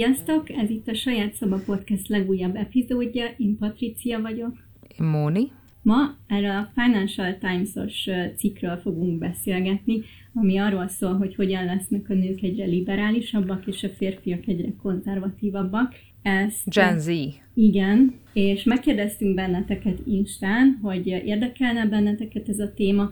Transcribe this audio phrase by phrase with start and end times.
[0.00, 0.50] Sziasztok!
[0.50, 3.24] Ez itt a Saját Szoba Podcast legújabb epizódja.
[3.36, 4.56] Én Patricia vagyok.
[4.98, 5.50] Én Móni.
[5.82, 10.02] Ma erről a Financial Times-os cikkről fogunk beszélgetni,
[10.34, 15.94] ami arról szól, hogy hogyan lesznek a nők egyre liberálisabbak, és a férfiak egyre konzervatívabbak.
[16.22, 17.08] Ezt, Gen Z.
[17.54, 23.10] Igen, és megkérdeztünk benneteket Instán, hogy érdekelne benneteket ez a téma,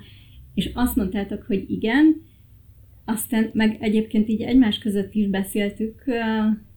[0.54, 2.22] és azt mondtátok, hogy igen,
[3.08, 6.04] aztán meg egyébként így egymás között is beszéltük,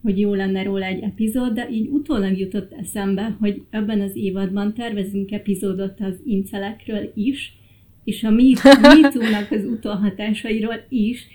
[0.01, 4.73] hogy jó lenne róla egy epizód, de így utólag jutott eszembe, hogy ebben az évadban
[4.73, 7.55] tervezünk epizódot az incelekről is,
[8.03, 11.27] és a MeToo-nak az utóhatásairól is,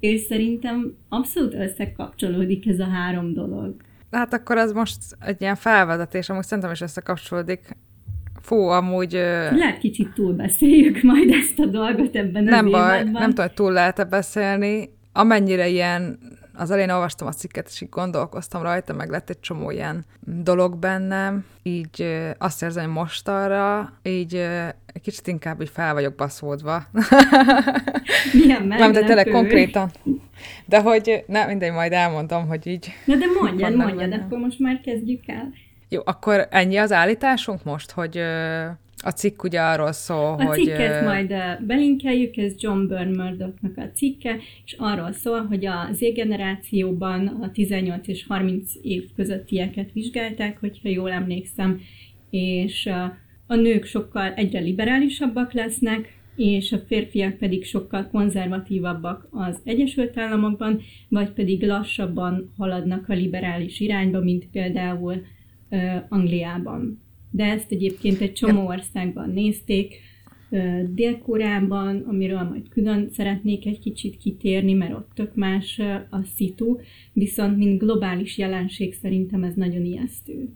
[0.00, 3.74] és szerintem abszolút összekapcsolódik ez a három dolog.
[4.10, 7.76] Hát akkor az most egy ilyen felvezetés, amúgy szerintem is összekapcsolódik.
[8.42, 9.12] Fú, amúgy...
[9.12, 13.20] Lehet kicsit túlbeszéljük majd ezt a dolgot ebben nem az baj, évadban.
[13.20, 14.90] nem tudom, hogy túl lehet-e beszélni.
[15.12, 16.18] Amennyire ilyen,
[16.54, 20.78] az elején olvastam a cikket, és így gondolkoztam rajta, meg lett egy csomó ilyen dolog
[20.78, 22.06] bennem, így
[22.38, 24.34] azt érzem, hogy most arra, így
[24.92, 26.82] egy kicsit inkább így fel vagyok baszódva.
[28.32, 29.90] Milyen Nem, de tényleg konkrétan.
[30.66, 32.92] De hogy, nem, mindegy, majd elmondom, hogy így...
[33.04, 35.52] Na de mondjad, mondjad, akkor most már kezdjük el.
[35.92, 38.18] Jó, akkor ennyi az állításunk most, hogy
[39.04, 40.60] a cikk ugye arról szól, a hogy...
[40.60, 41.34] A cikket majd
[41.66, 48.08] belinkeljük, ez John Byrne Murdochnak a cikke, és arról szól, hogy a Z-generációban a 18
[48.08, 51.80] és 30 év közöttieket vizsgálták, hogyha jól emlékszem,
[52.30, 52.90] és
[53.46, 60.80] a nők sokkal egyre liberálisabbak lesznek, és a férfiak pedig sokkal konzervatívabbak az Egyesült Államokban,
[61.08, 65.22] vagy pedig lassabban haladnak a liberális irányba, mint például
[66.08, 67.02] Angliában.
[67.30, 69.94] De ezt egyébként egy csomó országban nézték,
[70.94, 75.78] Dél-Koreában, amiről majd külön szeretnék egy kicsit kitérni, mert ott tök más
[76.10, 76.76] a szitu,
[77.12, 80.48] viszont mint globális jelenség szerintem ez nagyon ijesztő.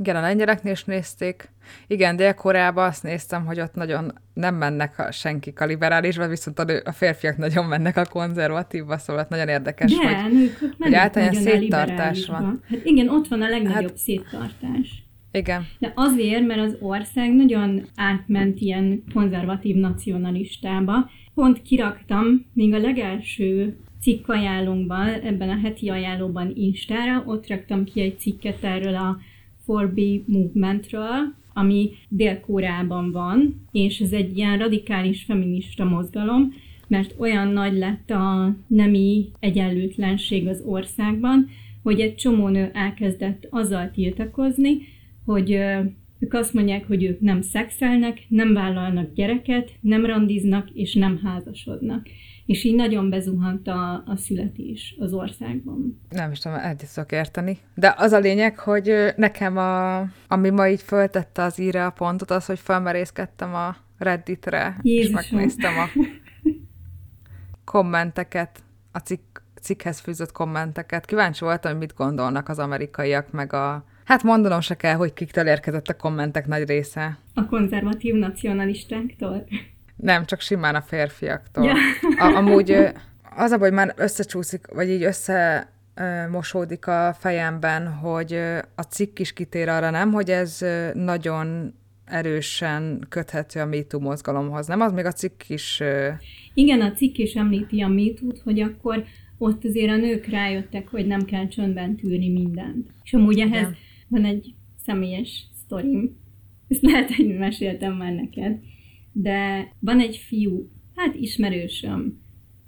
[0.00, 1.50] Igen, a lengyeleknél is nézték.
[1.86, 6.64] Igen, Dél-Koreában azt néztem, hogy ott nagyon nem mennek a senkik a liberálisba, viszont a,
[6.84, 12.26] a férfiak nagyon mennek a konzervatívba, szóval nagyon érdekes, De, hogy, nők, hogy általán széttartás
[12.26, 12.62] van.
[12.68, 15.04] Hát igen, ott van a legnagyobb hát, széttartás.
[15.32, 15.66] Igen.
[15.78, 21.10] De azért, mert az ország nagyon átment ilyen konzervatív nacionalistába.
[21.34, 28.00] Pont kiraktam még a legelső cikk ajánlónkban, ebben a heti ajánlóban Instára, ott raktam ki
[28.00, 29.18] egy cikket erről a
[29.66, 36.52] 4B movementről, ami Dél-Koreában van, és ez egy ilyen radikális feminista mozgalom,
[36.88, 41.48] mert olyan nagy lett a nemi egyenlőtlenség az országban,
[41.82, 44.78] hogy egy csomó nő elkezdett azzal tiltakozni,
[45.24, 45.50] hogy
[46.18, 52.06] ők azt mondják, hogy ők nem szexelnek, nem vállalnak gyereket, nem randiznak és nem házasodnak.
[52.50, 56.00] És így nagyon bezuhant a, a születés az országban.
[56.08, 57.58] Nem is tudom, egyet szok érteni.
[57.74, 62.30] De az a lényeg, hogy nekem, a, ami ma így föltette az íre a pontot,
[62.30, 65.18] az, hogy felmerészkedtem a Redditre, Jézusom.
[65.18, 65.88] és megnéztem a
[67.64, 68.62] kommenteket,
[68.92, 71.04] a cikk, cikkhez fűzött kommenteket.
[71.04, 75.46] Kíváncsi voltam, hogy mit gondolnak az amerikaiak, meg a Hát mondanom se kell, hogy kiktől
[75.46, 77.18] érkezett a kommentek nagy része.
[77.34, 79.46] A konzervatív nacionalistáktól?
[80.00, 81.64] Nem, csak simán a férfiaktól.
[81.64, 81.74] Ja.
[82.18, 82.76] A, amúgy
[83.36, 85.68] az a hogy már összecsúszik, vagy így össze
[86.30, 88.32] mosódik a fejemben, hogy
[88.74, 91.74] a cikk is kitér arra, nem, hogy ez nagyon
[92.04, 94.66] erősen köthető a MeToo mozgalomhoz.
[94.66, 95.82] Nem az még a cikk is...
[96.54, 99.04] Igen, a cikk is említi a metoo hogy akkor
[99.38, 102.88] ott azért a nők rájöttek, hogy nem kell csöndben tűrni mindent.
[103.02, 103.76] És amúgy ehhez Igen
[104.10, 106.16] van egy személyes sztorim,
[106.68, 108.58] ezt lehet, hogy meséltem már neked,
[109.12, 112.18] de van egy fiú, hát ismerősöm,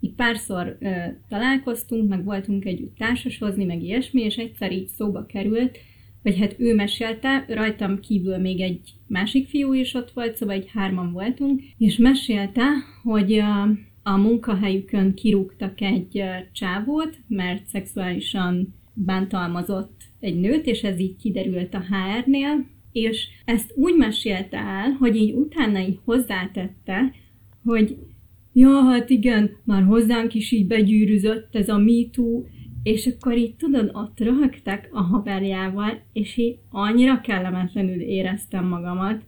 [0.00, 0.88] így párszor ö,
[1.28, 5.78] találkoztunk, meg voltunk együtt társasozni, meg ilyesmi, és egyszer így szóba került,
[6.22, 10.70] vagy hát ő mesélte, rajtam kívül még egy másik fiú is ott volt, szóval egy
[10.72, 12.62] hárman voltunk, és mesélte,
[13.02, 13.62] hogy a,
[14.02, 16.22] a munkahelyükön kirúgtak egy
[16.52, 23.96] csávót, mert szexuálisan bántalmazott egy nőt, és ez így kiderült a HR-nél, és ezt úgy
[23.96, 27.12] mesélte el, hogy így utána így hozzátette,
[27.64, 27.96] hogy
[28.52, 32.44] ja, hát igen, már hozzánk is így begyűrűzött ez a MeToo,
[32.82, 39.22] és akkor így tudod, ott röhögtek a haverjával, és így annyira kellemetlenül éreztem magamat.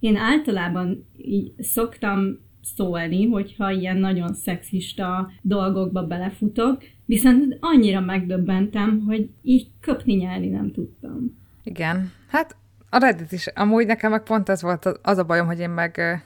[0.00, 9.28] Én általában így szoktam szólni, hogyha ilyen nagyon szexista dolgokba belefutok, viszont annyira megdöbbentem, hogy
[9.42, 11.36] így köpni nyelni nem tudtam.
[11.64, 12.56] Igen, hát
[12.90, 16.22] a Reddit is, amúgy nekem meg pont ez volt az a bajom, hogy én meg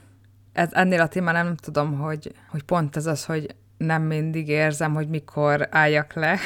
[0.53, 4.93] ez, ennél a témán nem tudom, hogy, hogy pont ez az, hogy nem mindig érzem,
[4.93, 6.37] hogy mikor álljak le.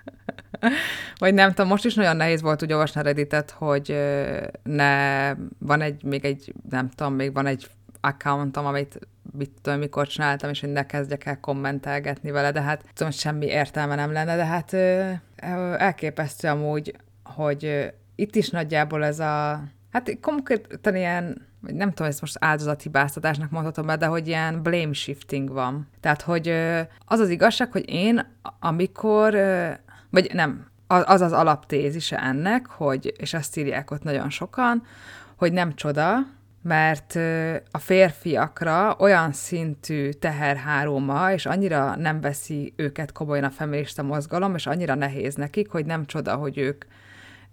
[1.18, 3.98] vagy nem tudom, most is nagyon nehéz volt úgy olvasni a Redditet, hogy
[4.62, 7.70] ne, van egy, még egy, nem tudom, még van egy
[8.00, 8.98] accountom, amit
[9.32, 13.46] mit tudom, mikor csináltam, és hogy ne kezdjek el kommentelgetni vele, de hát tudom, semmi
[13.46, 14.72] értelme nem lenne, de hát
[15.78, 19.62] elképesztő amúgy, hogy itt is nagyjából ez a,
[19.92, 25.52] hát konkrétan ilyen nem tudom, ezt most áldozathibáztatásnak mondhatom be, de hogy ilyen blame shifting
[25.52, 25.88] van.
[26.00, 26.48] Tehát, hogy
[27.04, 28.26] az az igazság, hogy én,
[28.60, 29.38] amikor,
[30.10, 34.82] vagy nem, az az alaptézise ennek, hogy, és ezt írják ott nagyon sokan,
[35.36, 36.16] hogy nem csoda,
[36.62, 37.14] mert
[37.70, 44.66] a férfiakra olyan szintű teherhároma, és annyira nem veszi őket komolyan a feminista mozgalom, és
[44.66, 46.84] annyira nehéz nekik, hogy nem csoda, hogy ők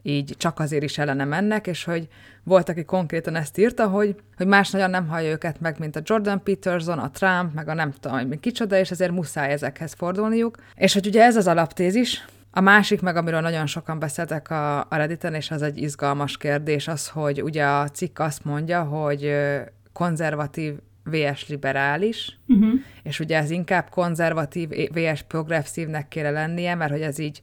[0.06, 2.07] így csak azért is ellene mennek, és hogy
[2.44, 6.02] volt, aki konkrétan ezt írta, hogy, hogy más nagyon nem hallja őket meg, mint a
[6.04, 10.57] Jordan Peterson, a Trump, meg a nem tudom, hogy kicsoda, és ezért muszáj ezekhez fordulniuk.
[10.75, 14.88] És hogy ugye ez az alaptézis, a másik meg, amiről nagyon sokan beszéltek a, a
[14.90, 19.36] Redditen, és az egy izgalmas kérdés, az, hogy ugye a cikk azt mondja, hogy
[19.94, 20.74] konzervatív
[21.04, 22.74] VS liberális, uh-huh.
[23.04, 27.42] és ugye ez inkább konzervatív VS progresszívnek kéne lennie, mert hogy ez így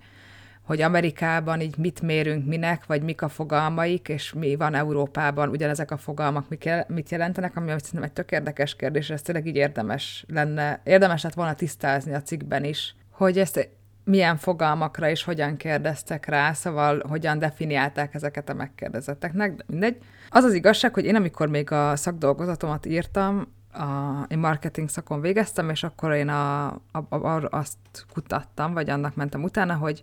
[0.72, 5.90] hogy Amerikában így mit mérünk minek, vagy mik a fogalmaik, és mi van Európában, ugyanezek
[5.90, 6.48] a fogalmak
[6.86, 11.34] mit jelentenek, ami szerintem egy tök érdekes kérdés, ez tényleg így érdemes lenne, érdemes lett
[11.34, 13.68] volna tisztázni a cikkben is, hogy ezt
[14.04, 19.96] milyen fogalmakra és hogyan kérdeztek rá, szóval hogyan definiálták ezeket a megkérdezetteknek, de mindegy.
[20.28, 23.86] Az az igazság, hogy én amikor még a szakdolgozatomat írtam, a,
[24.28, 26.80] én marketing szakon végeztem, és akkor én a, a,
[27.10, 27.76] a, azt
[28.12, 30.02] kutattam, vagy annak mentem utána, hogy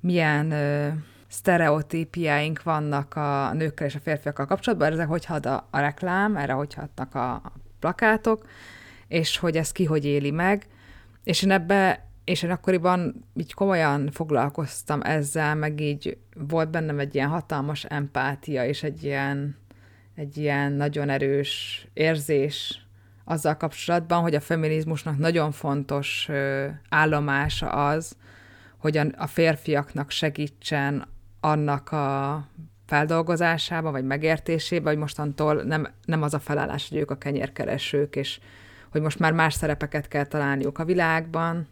[0.00, 0.88] milyen ö,
[1.28, 6.52] sztereotípiáink vannak a nőkkel és a férfiakkal kapcsolatban, ezek hogy had a, a reklám, erre
[6.52, 8.46] hogy hatnak a, a plakátok,
[9.08, 10.66] és hogy ez ki hogy éli meg,
[11.24, 17.14] és én ebbe és én akkoriban így komolyan foglalkoztam ezzel, meg így volt bennem egy
[17.14, 19.56] ilyen hatalmas empátia, és egy ilyen,
[20.14, 22.86] egy ilyen nagyon erős érzés
[23.24, 26.28] azzal kapcsolatban, hogy a feminizmusnak nagyon fontos
[26.88, 28.16] állomása az,
[28.80, 31.06] hogy a férfiaknak segítsen
[31.40, 32.48] annak a
[32.86, 38.40] feldolgozásába, vagy megértésébe, hogy mostantól nem, nem az a felállás, hogy ők a kenyérkeresők, és
[38.90, 41.66] hogy most már más szerepeket kell találniuk a világban,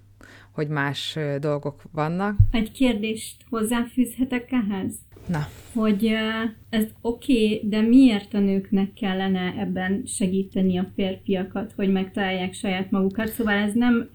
[0.50, 2.36] hogy más dolgok vannak.
[2.50, 4.94] Egy kérdést hozzáfűzhetek ehhez?
[5.26, 5.48] Na.
[5.72, 6.12] Hogy
[6.70, 12.90] ez oké, okay, de miért a nőknek kellene ebben segíteni a férfiakat, hogy megtalálják saját
[12.90, 13.28] magukat?
[13.28, 14.10] Szóval ez nem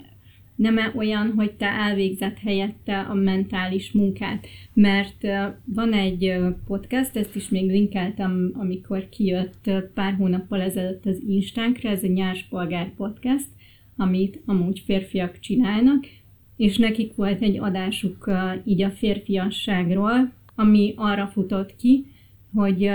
[0.64, 4.48] nem -e olyan, hogy te elvégzett helyette a mentális munkát.
[4.74, 5.28] Mert
[5.66, 6.34] van egy
[6.68, 12.94] podcast, ezt is még linkeltem, amikor kijött pár hónappal ezelőtt az Instánkra, ez a Nyárspolgár
[12.96, 13.48] podcast,
[13.98, 16.06] amit amúgy férfiak csinálnak,
[16.58, 18.32] és nekik volt egy adásuk
[18.66, 22.06] így a férfiasságról, ami arra futott ki,
[22.54, 22.90] hogy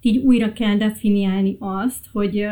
[0.00, 2.46] így újra kell definiálni azt, hogy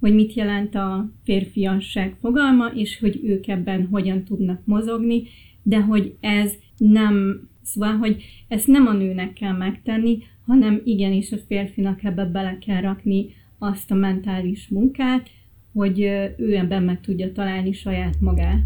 [0.00, 5.22] hogy mit jelent a férfiasság fogalma, és hogy ők ebben hogyan tudnak mozogni,
[5.62, 11.36] de hogy ez nem, szóval, hogy ezt nem a nőnek kell megtenni, hanem igenis a
[11.46, 13.26] férfinak ebbe bele kell rakni
[13.58, 15.30] azt a mentális munkát,
[15.72, 16.00] hogy
[16.36, 18.62] ő ebben meg tudja találni saját magát.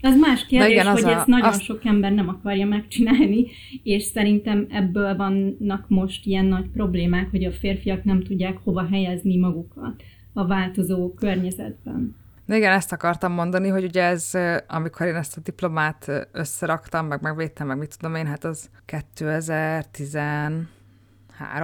[0.00, 1.62] Az más kérdés, igen, hogy a, ezt nagyon azt...
[1.62, 3.46] sok ember nem akarja megcsinálni,
[3.82, 9.36] és szerintem ebből vannak most ilyen nagy problémák, hogy a férfiak nem tudják hova helyezni
[9.36, 10.02] magukat
[10.34, 12.16] a változó környezetben.
[12.46, 14.30] De igen, ezt akartam mondani, hogy ugye ez,
[14.66, 20.66] amikor én ezt a diplomát összeraktam, meg megvédtem, meg mit tudom én, hát az 2013-ban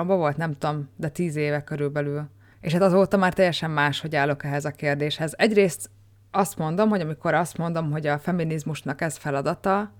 [0.06, 2.28] volt, nem tudom, de tíz éve körülbelül.
[2.60, 5.34] És hát azóta már teljesen más, hogy állok ehhez a kérdéshez.
[5.36, 5.90] Egyrészt
[6.30, 9.92] azt mondom, hogy amikor azt mondom, hogy a feminizmusnak ez feladata,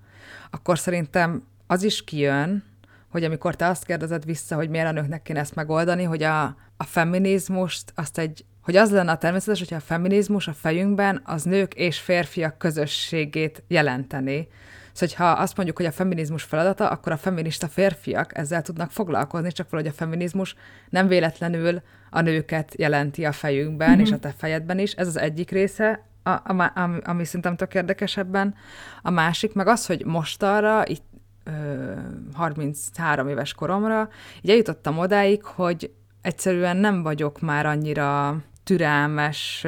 [0.49, 2.63] akkor szerintem az is kijön,
[3.09, 6.43] hogy amikor te azt kérdezed vissza, hogy miért a nőknek kéne ezt megoldani, hogy a,
[6.77, 11.43] a feminizmust azt egy hogy az lenne a természetes, hogyha a feminizmus a fejünkben az
[11.43, 14.47] nők és férfiak közösségét jelenteni.
[14.93, 19.51] Szóval, ha azt mondjuk, hogy a feminizmus feladata, akkor a feminista férfiak ezzel tudnak foglalkozni,
[19.51, 20.55] csak valahogy a feminizmus
[20.89, 23.99] nem véletlenül a nőket jelenti a fejünkben, mm-hmm.
[23.99, 24.91] és a te fejedben is.
[24.91, 28.55] Ez az egyik része, a, a, ami, ami szerintem tök érdekesebben.
[29.01, 31.05] A másik meg az, hogy most arra, itt
[31.43, 31.93] ö,
[32.33, 34.09] 33 éves koromra,
[34.41, 35.91] így eljutottam odáig, hogy
[36.21, 39.65] egyszerűen nem vagyok már annyira türelmes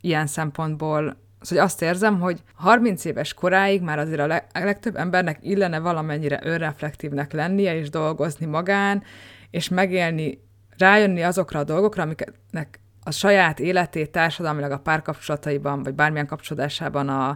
[0.00, 1.16] ilyen szempontból.
[1.40, 5.78] Szóval azt érzem, hogy 30 éves koráig már azért a, leg, a legtöbb embernek illene
[5.78, 9.02] valamennyire önreflektívnek lennie, és dolgozni magán,
[9.50, 10.40] és megélni,
[10.78, 17.28] rájönni azokra a dolgokra, amiknek a saját életét társadalmilag a párkapcsolataiban, vagy bármilyen kapcsolódásában a,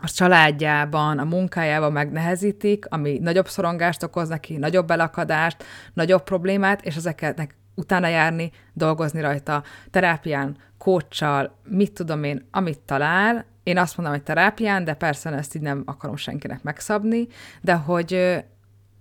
[0.00, 6.96] a családjában, a munkájában megnehezítik, ami nagyobb szorongást okoz neki, nagyobb belakadást, nagyobb problémát, és
[6.96, 13.44] ezeknek utána járni, dolgozni rajta, terápián, kócsal, mit tudom én, amit talál.
[13.62, 17.26] Én azt mondom, hogy terápián, de persze ezt így nem akarom senkinek megszabni,
[17.60, 18.44] de hogy,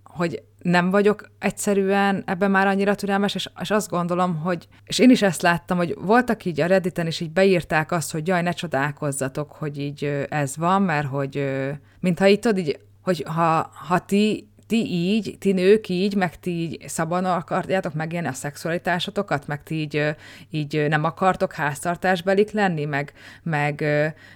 [0.03, 5.09] hogy nem vagyok egyszerűen ebben már annyira türelmes, és, és azt gondolom, hogy, és én
[5.09, 8.51] is ezt láttam, hogy voltak így a Redditen is így beírták azt, hogy jaj, ne
[8.51, 11.49] csodálkozzatok, hogy így ez van, mert hogy,
[11.99, 16.51] mintha itt tudod, így, hogy ha, ha ti ti így, ti nők így, meg ti
[16.51, 20.15] így szabadon akarjátok megélni a szexualitásotokat, meg ti így,
[20.49, 23.85] így nem akartok háztartásbelik lenni, meg, meg,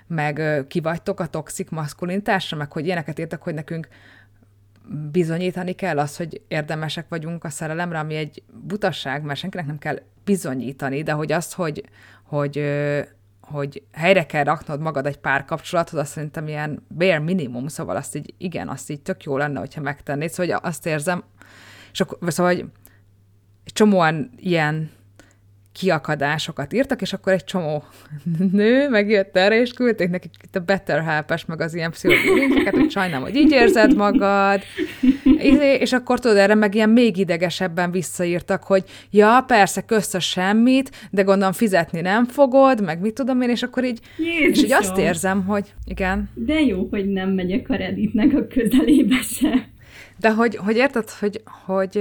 [0.08, 3.88] meg kivagytok a toxik maszkulinitásra, meg hogy ilyeneket értek, hogy nekünk
[5.12, 10.00] bizonyítani kell az, hogy érdemesek vagyunk a szerelemre, ami egy butasság, mert senkinek nem kell
[10.24, 11.84] bizonyítani, de hogy azt, hogy,
[12.24, 12.58] hogy,
[13.52, 18.16] hogy helyre kell raknod magad egy pár kapcsolathoz, azt szerintem ilyen bare minimum, szóval azt
[18.16, 21.24] így, igen, azt így tök jó lenne, hogyha megtennéd, szóval azt érzem,
[21.92, 22.66] és akkor, szóval, hogy
[23.66, 24.90] csomóan ilyen
[25.72, 27.84] kiakadásokat írtak, és akkor egy csomó
[28.52, 32.92] nő megjött erre, és küldték nekik itt a Better help meg az ilyen pszichológiákat, hogy
[32.92, 34.62] sajnálom, hogy így érzed magad,
[35.24, 40.20] izé, és akkor tudod, erre meg ilyen még idegesebben visszaírtak, hogy ja, persze, közt a
[40.20, 44.52] semmit, de gondolom fizetni nem fogod, meg mit tudom én, és akkor így, Jézusom.
[44.52, 46.30] és így azt érzem, hogy igen.
[46.34, 49.70] De jó, hogy nem megyek a Redditnek a közelébe se.
[50.18, 52.00] De hogy, hogy érted, hogy, hogy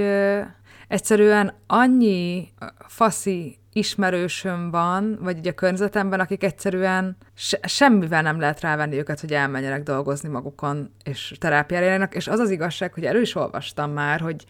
[0.87, 2.47] egyszerűen annyi
[2.87, 9.19] faszi ismerősöm van, vagy így a környezetemben, akik egyszerűen se, semmivel nem lehet rávenni őket,
[9.19, 13.91] hogy elmenjenek dolgozni magukon, és terápiára járnak, és az az igazság, hogy erről is olvastam
[13.91, 14.45] már, hogy,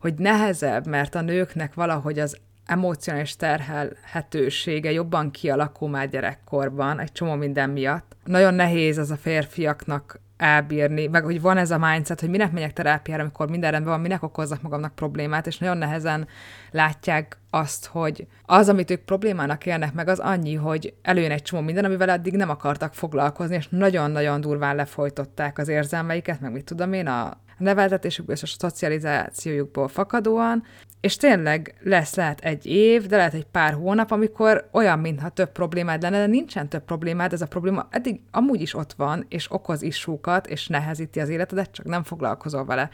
[0.00, 2.36] hogy nehezebb, mert a nőknek valahogy az
[2.66, 8.16] emocionális terhelhetősége jobban kialakul már gyerekkorban, egy csomó minden miatt.
[8.24, 12.72] Nagyon nehéz az a férfiaknak elbírni, meg hogy van ez a mindset, hogy minek megyek
[12.72, 16.28] terápiára, amikor minden rendben van, minek okozzak magamnak problémát, és nagyon nehezen
[16.70, 21.62] látják azt, hogy az, amit ők problémának élnek meg, az annyi, hogy előjön egy csomó
[21.62, 26.92] minden, amivel eddig nem akartak foglalkozni, és nagyon-nagyon durván lefolytották az érzelmeiket, meg mit tudom
[26.92, 30.64] én, a neveltetésükből és a szocializációjukból fakadóan,
[31.00, 35.52] és tényleg lesz lehet egy év, de lehet egy pár hónap, amikor olyan, mintha több
[35.52, 39.52] problémád lenne, de nincsen több problémád, ez a probléma eddig amúgy is ott van, és
[39.52, 42.90] okoz isúkat, és nehezíti az életedet, csak nem foglalkozol vele.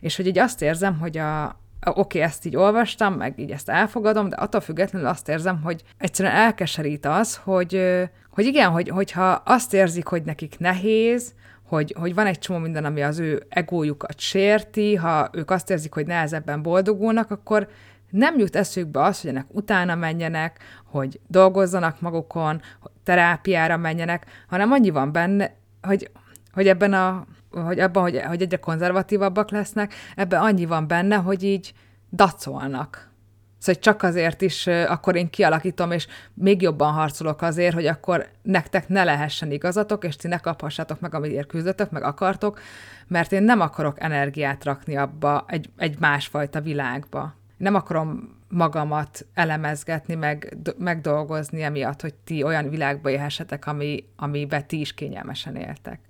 [0.00, 3.68] És hogy így azt érzem, hogy a, oké, okay, ezt így olvastam, meg így ezt
[3.68, 7.82] elfogadom, de attól függetlenül azt érzem, hogy egyszerűen elkeserít az, hogy,
[8.30, 11.34] hogy igen, hogy, hogyha azt érzik, hogy nekik nehéz,
[11.68, 15.94] hogy, hogy van egy csomó minden, ami az ő egójukat sérti, ha ők azt érzik,
[15.94, 17.68] hogy nehezebben boldogulnak, akkor
[18.10, 24.72] nem jut eszükbe az, hogy ennek utána menjenek, hogy dolgozzanak magukon, hogy terápiára menjenek, hanem
[24.72, 26.10] annyi van benne, hogy,
[26.52, 31.42] hogy ebben a hogy abban, hogy, hogy egyre konzervatívabbak lesznek, ebben annyi van benne, hogy
[31.42, 31.74] így
[32.10, 33.07] dacolnak.
[33.58, 38.88] Szóval csak azért is akkor én kialakítom, és még jobban harcolok azért, hogy akkor nektek
[38.88, 42.60] ne lehessen igazatok, és ti ne kaphassátok meg, amiért küzdötök, meg akartok,
[43.06, 47.34] mert én nem akarok energiát rakni abba egy, egy másfajta világba.
[47.56, 54.80] Nem akarom magamat elemezgetni, meg, megdolgozni emiatt, hogy ti olyan világba élhessetek, ami, amiben ti
[54.80, 56.00] is kényelmesen éltek.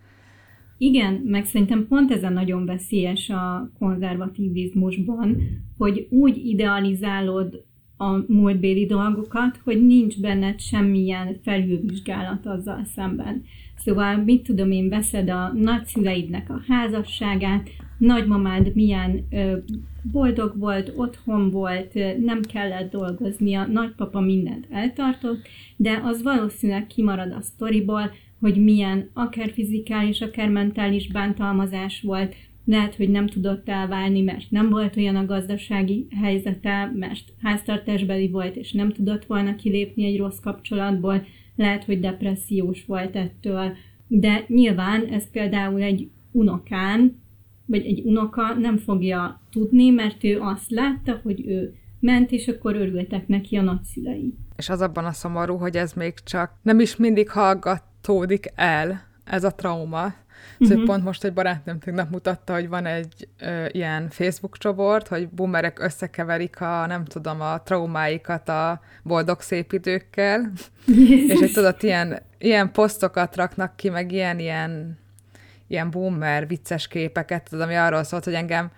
[0.79, 5.37] Igen, meg szerintem pont ez a nagyon veszélyes a konzervativizmusban,
[5.79, 7.65] hogy úgy idealizálod
[7.97, 13.45] a múltbéli dolgokat, hogy nincs benned semmilyen felülvizsgálat azzal szemben.
[13.77, 17.69] Szóval, mit tudom én, veszed a nagyszüleidnek a házasságát,
[17.99, 19.57] nagymamád milyen ö,
[20.03, 27.41] boldog volt, otthon volt, nem kellett dolgoznia, nagypapa mindent eltartott, de az valószínűleg kimarad a
[27.41, 34.51] sztoriból, hogy milyen akár fizikális, akár mentális bántalmazás volt, lehet, hogy nem tudott elválni, mert
[34.51, 40.19] nem volt olyan a gazdasági helyzete, mert háztartásbeli volt, és nem tudott volna kilépni egy
[40.19, 41.25] rossz kapcsolatból,
[41.57, 43.73] lehet, hogy depressziós volt ettől,
[44.07, 47.21] de nyilván ez például egy unokán,
[47.67, 52.77] vagy egy unoka nem fogja tudni, mert ő azt látta, hogy ő ment, és akkor
[52.77, 54.35] örültek neki a nagyszülei.
[54.57, 59.03] És az abban a szomorú, hogy ez még csak nem is mindig hallgat tódik el
[59.25, 60.15] ez a trauma.
[60.59, 60.85] Szóval uh-huh.
[60.85, 65.79] pont most egy barátnőm tegnap mutatta, hogy van egy ö, ilyen Facebook csoport, hogy boomerek
[65.81, 70.53] összekeverik a, nem tudom, a traumáikat a boldog szép időkkel,
[71.29, 74.99] és hogy tudod, ilyen, ilyen posztokat raknak ki, meg ilyen, ilyen,
[75.67, 78.71] ilyen boomer vicces képeket, tudod, ami arról szólt, hogy engem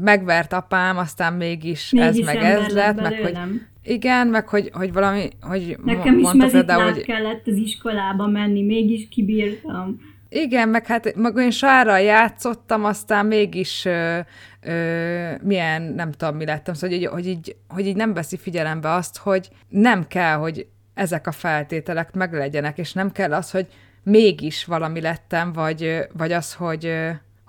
[0.00, 3.38] megvert apám, aztán mégis, mégis ez meg ez lett, meg hogy.
[3.84, 7.04] Igen, meg hogy, hogy valami, hogy Nekem is például, hogy...
[7.04, 10.00] kellett az iskolába menni, mégis kibírtam.
[10.28, 14.18] Igen, meg hát meg én sárral játszottam, aztán mégis ö,
[14.60, 18.90] ö, milyen, nem tudom, mi lettem, szóval, hogy, hogy, így, hogy így nem veszi figyelembe
[18.90, 23.66] azt, hogy nem kell, hogy ezek a feltételek meglegyenek, és nem kell az, hogy
[24.02, 26.92] mégis valami lettem, vagy, vagy az, hogy,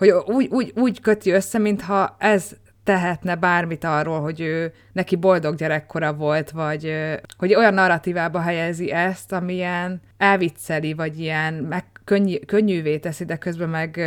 [0.10, 2.52] hogy úgy, úgy, úgy köti össze, mintha ez
[2.84, 6.94] tehetne bármit arról, hogy ő neki boldog gyerekkora volt, vagy
[7.38, 13.70] hogy olyan narratívába helyezi ezt, amilyen elvicceli, vagy ilyen meg könnyű, könnyűvé teszi, de közben
[13.70, 14.02] meg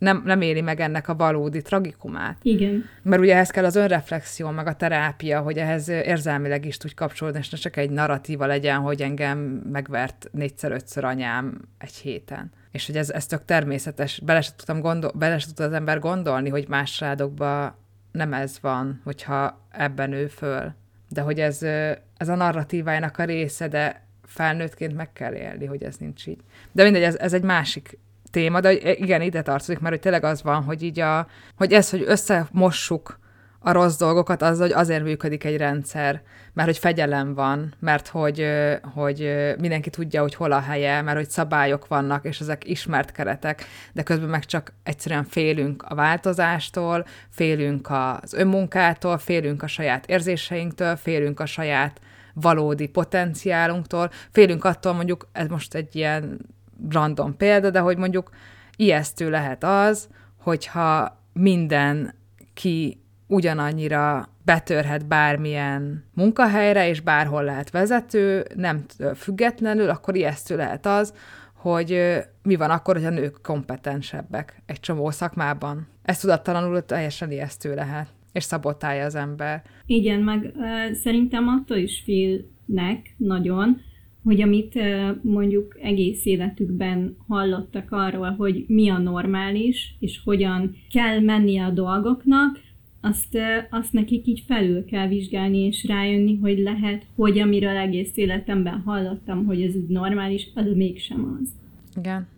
[0.00, 2.38] nem, nem éli meg ennek a valódi tragikumát.
[2.42, 2.84] Igen.
[3.02, 7.38] Mert ugye ehhez kell az önreflexió, meg a terápia, hogy ehhez érzelmileg is tudj kapcsolódni,
[7.38, 9.38] és ne csak egy narratíva legyen, hogy engem
[9.72, 12.52] megvert négyszer-ötször anyám egy héten.
[12.70, 15.98] És hogy ez, ez tök természetes, bele se, tudtam gondol, bele se tud az ember
[15.98, 17.74] gondolni, hogy más srádokban
[18.12, 20.74] nem ez van, hogyha ebben ő föl.
[21.08, 21.62] De hogy ez,
[22.16, 26.40] ez a narratívájának a része, de felnőttként meg kell élni, hogy ez nincs így.
[26.72, 27.98] De mindegy, ez, ez egy másik
[28.30, 31.90] téma, de igen, ide tartozik, mert hogy tényleg az van, hogy így a, hogy ez,
[31.90, 33.18] hogy összemossuk
[33.62, 36.22] a rossz dolgokat, az, hogy azért működik egy rendszer,
[36.52, 38.46] mert hogy fegyelem van, mert hogy,
[38.94, 43.64] hogy mindenki tudja, hogy hol a helye, mert hogy szabályok vannak, és ezek ismert keretek,
[43.92, 50.96] de közben meg csak egyszerűen félünk a változástól, félünk az önmunkától, félünk a saját érzéseinktől,
[50.96, 52.00] félünk a saját
[52.34, 56.38] valódi potenciálunktól, félünk attól mondjuk, ez most egy ilyen
[56.88, 58.30] random példa, de hogy mondjuk
[58.76, 62.14] ijesztő lehet az, hogyha minden
[62.54, 68.84] ki ugyanannyira betörhet bármilyen munkahelyre, és bárhol lehet vezető, nem
[69.14, 71.14] függetlenül, akkor ijesztő lehet az,
[71.54, 75.88] hogy mi van akkor, hogy a nők kompetensebbek egy csomó szakmában.
[76.02, 79.62] Ez tudattalanul teljesen ijesztő lehet, és szabotálja az ember.
[79.86, 83.80] Igen, meg uh, szerintem attól is félnek nagyon,
[84.24, 84.78] hogy amit
[85.22, 92.58] mondjuk egész életükben hallottak arról, hogy mi a normális, és hogyan kell menni a dolgoknak,
[93.00, 93.38] azt,
[93.70, 99.44] azt nekik így felül kell vizsgálni, és rájönni, hogy lehet, hogy amiről egész életemben hallottam,
[99.44, 101.48] hogy ez úgy normális, az mégsem az.
[101.96, 102.28] Igen.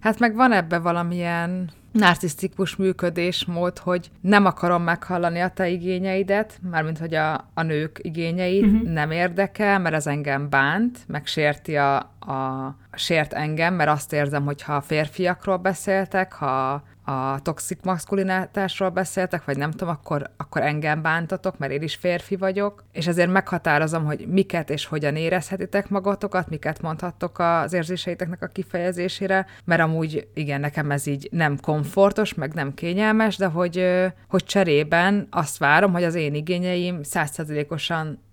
[0.00, 6.98] Hát meg van ebbe valamilyen narcisztikus működésmód, hogy nem akarom meghallani a te igényeidet, mármint
[6.98, 8.88] hogy a, a nők igényeit uh-huh.
[8.88, 14.62] nem érdekel, mert ez engem bánt, megsérti a, a sért engem, mert azt érzem, hogy
[14.62, 21.02] ha a férfiakról beszéltek, ha a toxik maszkulinátásról beszéltek, vagy nem tudom, akkor, akkor engem
[21.02, 26.48] bántatok, mert én is férfi vagyok, és ezért meghatározom, hogy miket és hogyan érezhetitek magatokat,
[26.48, 32.54] miket mondhattok az érzéseiteknek a kifejezésére, mert amúgy igen, nekem ez így nem komfortos, meg
[32.54, 33.86] nem kényelmes, de hogy,
[34.28, 38.24] hogy cserében azt várom, hogy az én igényeim százszerzelékosan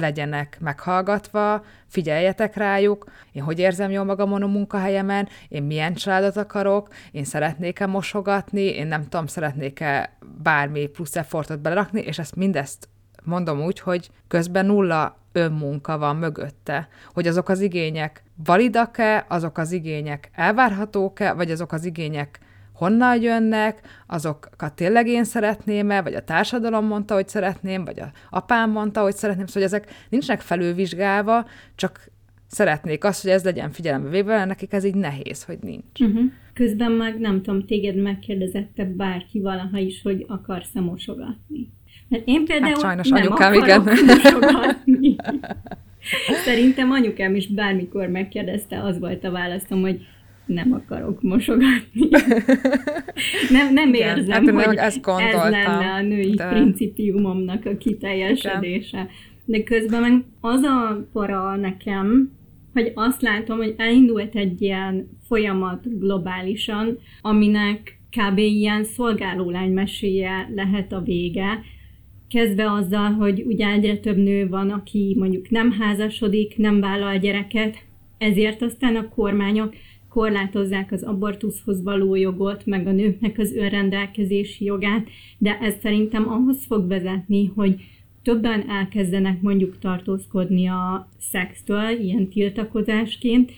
[0.00, 6.88] legyenek meghallgatva, figyeljetek rájuk, én hogy érzem jól magamon a munkahelyemen, én milyen családot akarok,
[7.10, 12.88] én szeretnék-e mosogatni, én nem tudom, szeretnék-e bármi plusz effortot belerakni, és ezt mindezt
[13.24, 19.72] mondom úgy, hogy közben nulla önmunka van mögötte, hogy azok az igények validak-e, azok az
[19.72, 22.38] igények elvárhatók-e, vagy azok az igények
[22.78, 28.70] honnan jönnek, azokat tényleg én szeretném-e, vagy a társadalom mondta, hogy szeretném, vagy a apám
[28.70, 32.10] mondta, hogy szeretném, szóval hogy ezek nincsenek felülvizsgálva, csak
[32.46, 36.00] szeretnék azt, hogy ez legyen figyelembe véve, nekik ez így nehéz, hogy nincs.
[36.00, 36.30] Uh-huh.
[36.52, 41.70] Közben meg nem tudom, téged megkérdezette bárki valaha is, hogy akarsz-e mosogatni.
[42.08, 43.82] Mert én például hát sajnos nem anyukám, igen.
[44.06, 45.16] mosogatni.
[46.44, 50.06] Szerintem anyukám is bármikor megkérdezte, az volt a válaszom, hogy
[50.48, 52.08] nem akarok mosogatni.
[53.56, 56.48] nem, nem Igen, érzem, hát hogy ezt ez lenne a női de...
[56.48, 58.98] principiumomnak a kiteljesedése.
[58.98, 59.08] Igen.
[59.44, 62.30] De közben meg az a para nekem,
[62.72, 68.38] hogy azt látom, hogy elindult egy ilyen folyamat globálisan, aminek kb.
[68.38, 71.62] ilyen szolgálólány meséje lehet a vége,
[72.28, 77.76] kezdve azzal, hogy ugye egyre több nő van, aki mondjuk nem házasodik, nem vállal gyereket,
[78.18, 79.74] ezért aztán a kormányok
[80.18, 86.64] korlátozzák az abortuszhoz való jogot, meg a nőknek az önrendelkezési jogát, de ez szerintem ahhoz
[86.64, 87.80] fog vezetni, hogy
[88.22, 93.52] többen elkezdenek mondjuk tartózkodni a szextől, ilyen tiltakozásként,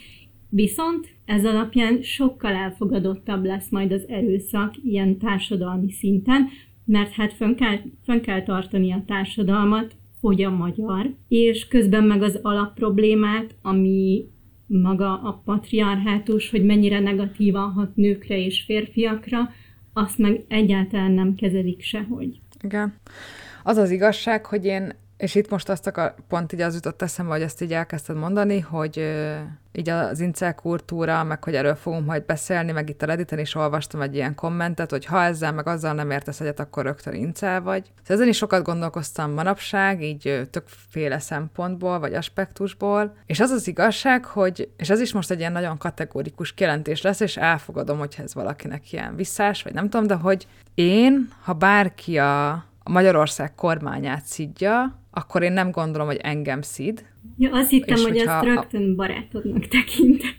[0.48, 6.48] viszont ez alapján sokkal elfogadottabb lesz majd az erőszak ilyen társadalmi szinten,
[6.84, 12.22] mert hát fönn kell, fönn kell tartani a társadalmat, hogy a magyar, és közben meg
[12.22, 14.24] az alapproblémát, ami
[14.70, 19.50] maga a patriarhátus, hogy mennyire negatívan hat nőkre és férfiakra,
[19.92, 22.40] azt meg egyáltalán nem kezelik sehogy.
[22.61, 22.94] Igen.
[23.62, 27.33] Az az igazság, hogy én És itt most azt akar, pont így az jutott eszembe,
[27.33, 29.12] hogy ezt így elkezdted mondani, hogy
[29.72, 33.54] így az incel kultúra, meg hogy erről fogunk majd beszélni, meg itt a Redditen is
[33.54, 37.62] olvastam egy ilyen kommentet, hogy ha ezzel meg azzal nem értesz egyet, akkor rögtön incel
[37.62, 37.83] vagy.
[37.85, 44.24] Szóval ezen is sokat gondolkoztam manapság, így többféle szempontból, vagy aspektusból, és az az igazság,
[44.24, 48.35] hogy, és ez is most egy ilyen nagyon kategórikus kijelentés lesz, és elfogadom, hogy ez
[48.35, 54.99] valakinek ilyen visszás, vagy nem tudom, de hogy én, ha bárki a Magyarország kormányát szidja,
[55.10, 57.04] akkor én nem gondolom, hogy engem szid.
[57.36, 60.34] Ja, azt hittem, hogy ezt rögtön barátodnak tekinted.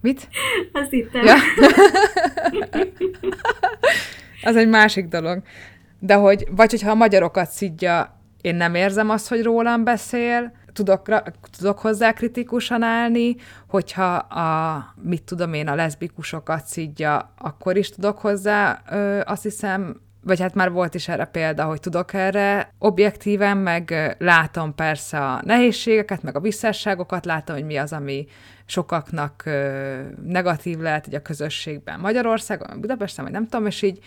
[0.00, 0.28] Mit?
[0.72, 1.24] Azt hittem.
[1.24, 1.34] Ja.
[4.42, 5.42] az egy másik dolog.
[5.98, 11.22] De hogy, vagy hogyha a magyarokat szidja, én nem érzem azt, hogy rólam beszél, tudok,
[11.58, 13.36] tudok hozzá kritikusan állni,
[13.68, 20.00] hogyha a, mit tudom én, a leszbikusokat szidja, akkor is tudok hozzá, ö, azt hiszem,
[20.22, 25.40] vagy hát már volt is erre példa, hogy tudok erre objektíven, meg látom persze a
[25.44, 28.26] nehézségeket, meg a visszásságokat, látom, hogy mi az, ami
[28.66, 29.44] sokaknak
[30.24, 33.98] negatív lehet így a közösségben Magyarországon, Budapesten, vagy nem tudom, és így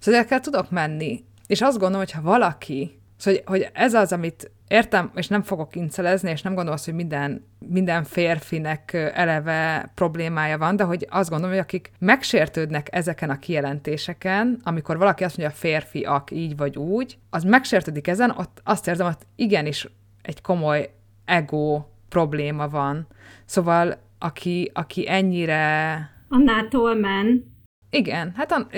[0.00, 1.24] szóval ezekkel tudok menni.
[1.46, 5.76] És azt gondolom, hogy ha valaki, szóval, hogy ez az, amit értem, és nem fogok
[5.76, 11.28] incelezni, és nem gondolom azt, hogy minden, minden férfinek eleve problémája van, de hogy azt
[11.28, 16.76] gondolom, hogy akik megsértődnek ezeken a kijelentéseken, amikor valaki azt mondja, a férfiak így vagy
[16.76, 19.88] úgy, az megsértődik ezen, ott azt érzem, hogy igenis
[20.22, 20.90] egy komoly
[21.24, 23.06] ego probléma van.
[23.44, 25.96] Szóval aki, aki ennyire...
[26.28, 27.54] Annától men.
[27.90, 28.68] Igen, hát an,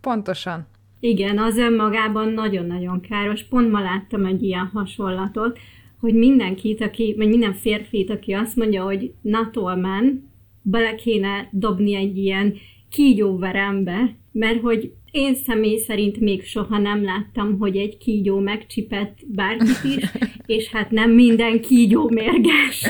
[0.00, 0.66] pontosan.
[1.00, 3.42] Igen, az önmagában nagyon-nagyon káros.
[3.42, 5.58] Pont ma láttam egy ilyen hasonlatot,
[6.00, 10.30] hogy mindenkit, aki, vagy minden férfit, aki azt mondja, hogy natolman,
[10.62, 12.54] bele kéne dobni egy ilyen
[12.90, 19.84] kígyóverembe, mert hogy én személy szerint még soha nem láttam, hogy egy kígyó megcsipett bárkit
[19.96, 20.04] is,
[20.56, 22.86] és hát nem minden kígyó mérges.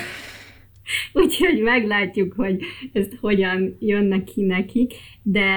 [1.23, 5.49] Úgyhogy meglátjuk, hogy ezt hogyan jön ki nekik, de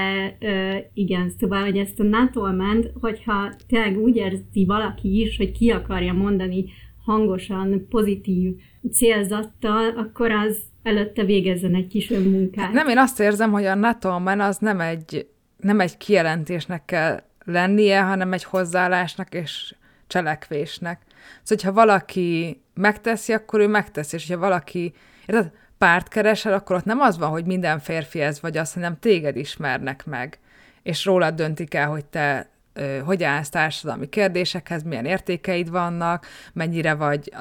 [0.41, 5.69] uh, igen, szóval, hogy ezt a natolment, hogyha tényleg úgy érzi valaki is, hogy ki
[5.69, 6.65] akarja mondani
[7.05, 8.55] hangosan, pozitív
[8.91, 12.71] célzattal, akkor az előtte végezzen egy kis önmunkát.
[12.71, 18.01] Nem, én azt érzem, hogy a natolman az nem egy, nem egy kijelentésnek kell lennie,
[18.01, 19.75] hanem egy hozzáállásnak és
[20.07, 21.01] cselekvésnek.
[21.43, 24.93] Szóval, hogyha valaki megteszi, akkor ő megteszi, és ha valaki
[25.25, 25.51] Érted?
[25.77, 29.35] Párt keresel, akkor ott nem az van, hogy minden férfi ez vagy az, hanem téged
[29.35, 30.39] ismernek meg,
[30.83, 36.93] és rólad döntik el, hogy te ö, hogy állsz társadalmi kérdésekhez, milyen értékeid vannak, mennyire
[36.93, 37.33] vagy,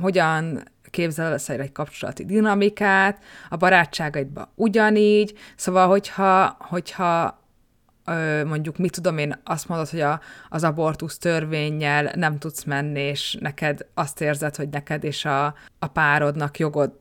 [0.00, 7.42] hogyan képzelsz egy kapcsolati dinamikát, a barátságaidban ugyanígy, szóval hogyha, hogyha
[8.46, 13.36] mondjuk, mit tudom én, azt mondod, hogy a, az abortusz törvényel nem tudsz menni, és
[13.40, 16.92] neked azt érzed, hogy neked és a, a párodnak jogod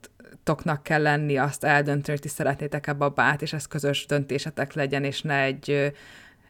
[0.43, 5.03] toknak kell lenni azt eldönteni, hogy ti szeretnétek a babát, és ez közös döntésetek legyen,
[5.03, 5.93] és ne egy,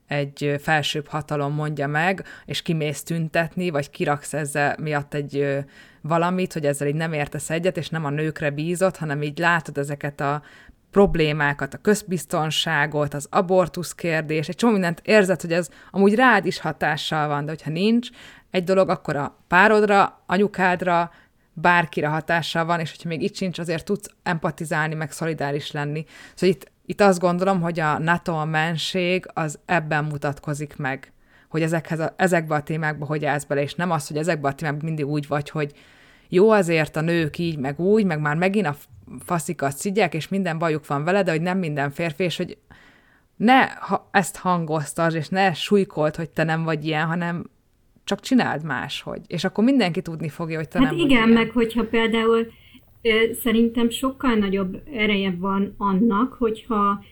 [0.07, 5.63] egy felsőbb hatalom mondja meg, és kimész tüntetni, vagy kiraksz ezzel miatt egy
[6.01, 9.77] valamit, hogy ezzel így nem értesz egyet, és nem a nőkre bízott, hanem így látod
[9.77, 10.41] ezeket a
[10.91, 16.59] problémákat, a közbiztonságot, az abortusz kérdés, egy csomó mindent érzed, hogy ez amúgy rád is
[16.59, 18.09] hatással van, de hogyha nincs
[18.51, 21.11] egy dolog, akkor a párodra, anyukádra,
[21.53, 26.05] bárkire hatással van, és hogyha még itt sincs, azért tudsz empatizálni, meg szolidáris lenni.
[26.35, 31.13] Szóval itt, itt azt gondolom, hogy a NATO a menség az ebben mutatkozik meg,
[31.49, 34.53] hogy ezekhez a, ezekbe a témákba hogy állsz bele, és nem az, hogy ezekbe a
[34.53, 35.73] témákba mindig úgy vagy, hogy
[36.29, 38.75] jó azért a nők így, meg úgy, meg már megint a
[39.25, 42.57] faszikat szidják, és minden bajuk van vele, de hogy nem minden férfi, és hogy
[43.35, 47.49] ne ha ezt hangoztasd, és ne súlykolt, hogy te nem vagy ilyen, hanem
[48.03, 49.21] csak csináld máshogy.
[49.27, 52.47] És akkor mindenki tudni fogja, hogy te hát nem igen, meg hogyha például
[53.31, 57.03] szerintem sokkal nagyobb ereje van annak, hogyha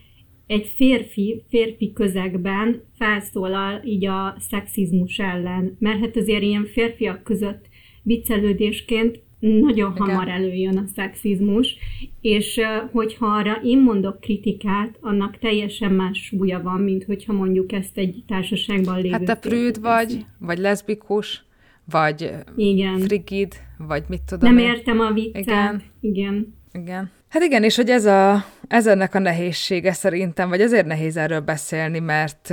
[0.48, 7.66] egy férfi, férfi közegben felszólal így a szexizmus ellen, mert hát azért ilyen férfiak között
[8.04, 10.08] viccelődésként nagyon Igen.
[10.08, 11.76] hamar előjön a szexizmus,
[12.22, 12.60] és
[12.92, 18.24] hogyha arra én mondok kritikát, annak teljesen más súlya van, mint hogyha mondjuk ezt egy
[18.28, 21.44] társaságban lévő Hát te prűd vagy, vagy leszbikus,
[21.92, 23.00] vagy igen.
[23.00, 24.70] frigid, vagy mit tudom Nem én.
[24.70, 25.42] értem a viccet.
[25.44, 25.84] Igen.
[26.00, 26.54] igen.
[26.74, 27.12] Igen.
[27.30, 31.40] Hát igen, és hogy ez, a, ez ennek a nehézsége szerintem, vagy ezért nehéz erről
[31.40, 32.48] beszélni, mert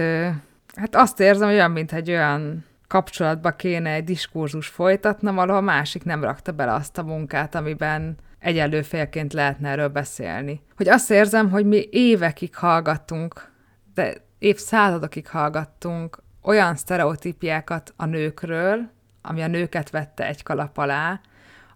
[0.75, 5.61] hát azt érzem, hogy olyan, mint egy olyan kapcsolatba kéne egy diskurzus folytatnom, ahol a
[5.61, 10.63] másik nem rakta bele azt a munkát, amiben egyenlő félként lehetne erről beszélni.
[10.77, 13.53] Hogy azt érzem, hogy mi évekig hallgattunk,
[13.95, 18.91] de évszázadokig hallgattunk olyan sztereotípiákat a nőkről,
[19.23, 21.21] ami a nőket vette egy kalap alá,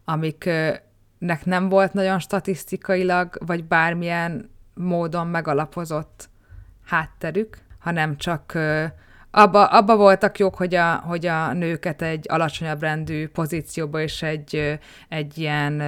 [0.04, 6.28] amiknek nem volt nagyon statisztikailag, vagy bármilyen módon megalapozott
[6.84, 8.58] hátterük, hanem csak
[9.32, 14.78] abba, abba voltak jók, hogy a, hogy a nőket egy alacsonyabb rendű pozícióba és egy,
[15.08, 15.82] egy ilyen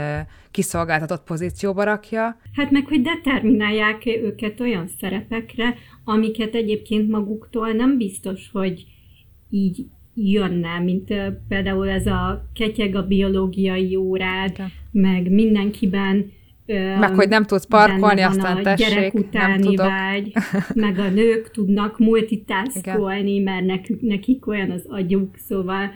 [0.51, 2.39] kiszolgáltatott pozícióba rakja.
[2.53, 8.87] Hát meg, hogy determinálják őket olyan szerepekre, amiket egyébként maguktól nem biztos, hogy
[9.51, 11.15] így jönne, mint
[11.49, 14.71] például ez a ketyeg a biológiai órád, De.
[14.91, 16.33] meg mindenkiben
[16.99, 19.87] meg hogy nem tudsz parkolni, aztán a tessék, gyerek utáni nem tudok.
[19.87, 20.33] vágy,
[20.75, 25.91] meg a nők tudnak multitaskolni, mert nekik, nekik olyan az agyuk, szóval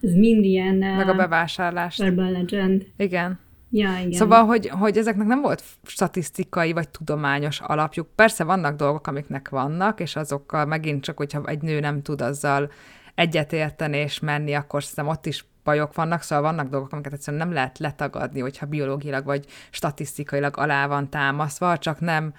[0.00, 0.74] ez mind ilyen...
[0.74, 1.98] Meg a bevásárlás.
[1.98, 2.86] Urban legend.
[2.96, 3.38] Igen.
[3.74, 4.12] Ja, igen.
[4.12, 8.08] Szóval, hogy, hogy ezeknek nem volt statisztikai vagy tudományos alapjuk.
[8.14, 12.70] Persze vannak dolgok, amiknek vannak, és azokkal megint csak, hogyha egy nő nem tud azzal
[13.14, 17.54] egyetérteni és menni, akkor szerintem ott is bajok vannak, szóval vannak dolgok, amiket egyszerűen nem
[17.54, 22.34] lehet letagadni, hogyha biológilag vagy statisztikailag alá van támaszva, csak nem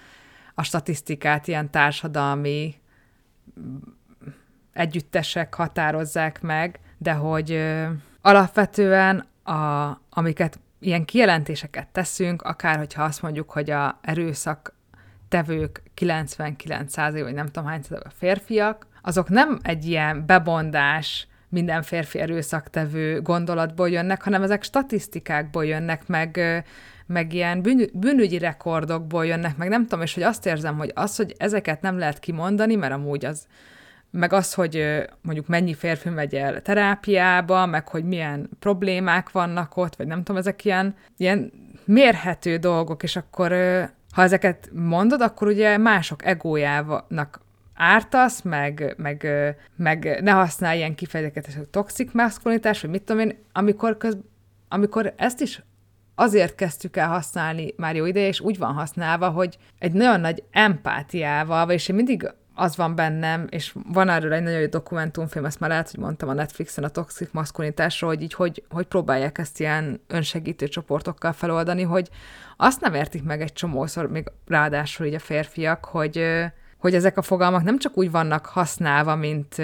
[0.54, 2.76] a statisztikát ilyen társadalmi
[4.74, 7.86] együttesek határozzák meg, de hogy ö,
[8.22, 14.74] alapvetően a, amiket ilyen kijelentéseket teszünk, akár hogyha azt mondjuk, hogy a erőszak
[15.28, 22.20] tevők 99 vagy nem tudom hány a férfiak, azok nem egy ilyen bebondás, minden férfi
[22.20, 26.64] erőszaktevő gondolatból jönnek, hanem ezek statisztikákból jönnek, meg,
[27.06, 31.16] meg ilyen bűn, bűnügyi rekordokból jönnek, meg nem tudom, és hogy azt érzem, hogy az,
[31.16, 33.48] hogy ezeket nem lehet kimondani, mert amúgy az,
[34.12, 39.96] meg az, hogy mondjuk mennyi férfi megy el terápiába, meg hogy milyen problémák vannak ott,
[39.96, 41.52] vagy nem tudom, ezek ilyen, ilyen
[41.86, 43.52] mérhető dolgok, és akkor
[44.14, 47.42] ha ezeket mondod, akkor ugye mások egójának
[47.84, 49.28] ártasz, meg, meg,
[49.76, 54.18] meg ne használj ilyen kifejezeket, hogy toxik maszkulinitás, vagy mit tudom én, amikor, köz,
[54.68, 55.62] amikor ezt is
[56.16, 60.44] azért kezdtük el használni már jó ideje, és úgy van használva, hogy egy nagyon nagy
[60.52, 65.60] empátiával, és én mindig az van bennem, és van erről egy nagyon jó dokumentumfilm, ezt
[65.60, 69.60] már lehet, hogy mondtam a Netflixen a toxik maszkulinitásról, hogy így hogy, hogy próbálják ezt
[69.60, 72.10] ilyen önsegítő csoportokkal feloldani, hogy
[72.58, 76.26] azt nem értik meg egy csomószor, még ráadásul így a férfiak, hogy,
[76.84, 79.56] hogy ezek a fogalmak nem csak úgy vannak használva, mint,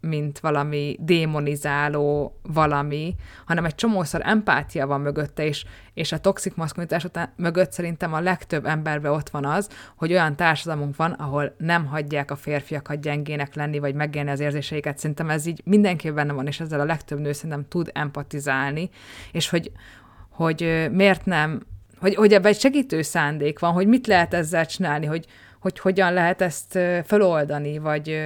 [0.00, 3.14] mint valami démonizáló valami,
[3.46, 8.20] hanem egy csomószor empátia van mögötte, és, és a toxik maszkulinitás után mögött szerintem a
[8.20, 13.54] legtöbb emberben ott van az, hogy olyan társadalmunk van, ahol nem hagyják a férfiakat gyengének
[13.54, 14.98] lenni, vagy megélni az érzéseiket.
[14.98, 18.90] Szerintem ez így mindenképpen benne van, és ezzel a legtöbb nő szerintem tud empatizálni,
[19.32, 19.72] és hogy,
[20.28, 21.62] hogy miért nem,
[21.98, 25.26] hogy, hogy ebben egy segítő szándék van, hogy mit lehet ezzel csinálni, hogy,
[25.62, 28.18] hogy hogyan lehet ezt feloldani, vagy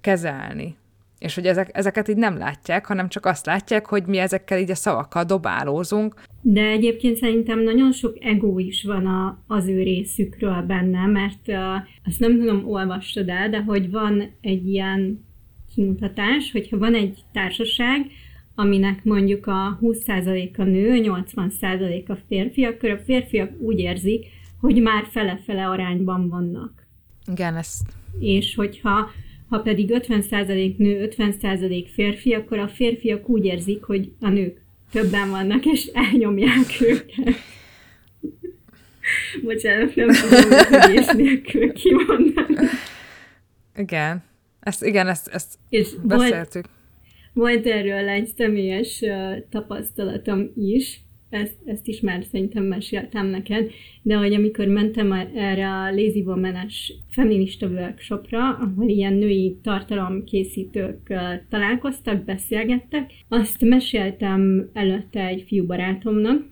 [0.00, 0.76] kezelni.
[1.18, 4.70] És hogy ezek, ezeket így nem látják, hanem csak azt látják, hogy mi ezekkel így
[4.70, 6.22] a szavakkal dobálózunk.
[6.40, 11.56] De egyébként szerintem nagyon sok ego is van a, az ő részükről benne, mert uh,
[12.04, 15.24] azt nem tudom, olvastad el, de hogy van egy ilyen
[15.74, 18.06] kimutatás, hogyha van egy társaság,
[18.54, 24.26] aminek mondjuk a 20% a nő, 80% a férfi, akkor a férfiak úgy érzik,
[24.64, 26.86] hogy már fele-fele arányban vannak.
[27.30, 27.88] Igen, ezt...
[28.18, 29.10] És hogyha
[29.48, 35.30] ha pedig 50% nő, 50% férfi, akkor a férfiak úgy érzik, hogy a nők többen
[35.30, 37.34] vannak, és elnyomják őket.
[39.44, 42.54] Bocsánat, nem tudom, hogy és nélkül kimondani.
[43.76, 44.22] Igen.
[44.60, 46.64] Ezt, igen, ezt, ezt és beszéltük.
[47.32, 51.03] Volt, volt erről egy személyes uh, tapasztalatom is,
[51.34, 53.70] ezt, ezt is már szerintem meséltem neked,
[54.02, 56.56] de hogy amikor mentem erre a Lazy woman
[57.08, 61.14] feminista workshopra, ahol ilyen női tartalomkészítők
[61.50, 66.46] találkoztak, beszélgettek, azt meséltem előtte egy fiú barátomnak,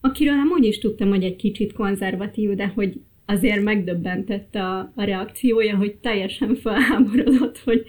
[0.00, 5.76] akiről amúgy is tudtam, hogy egy kicsit konzervatív, de hogy azért megdöbbentett a, a reakciója,
[5.76, 7.84] hogy teljesen felháborodott, hogy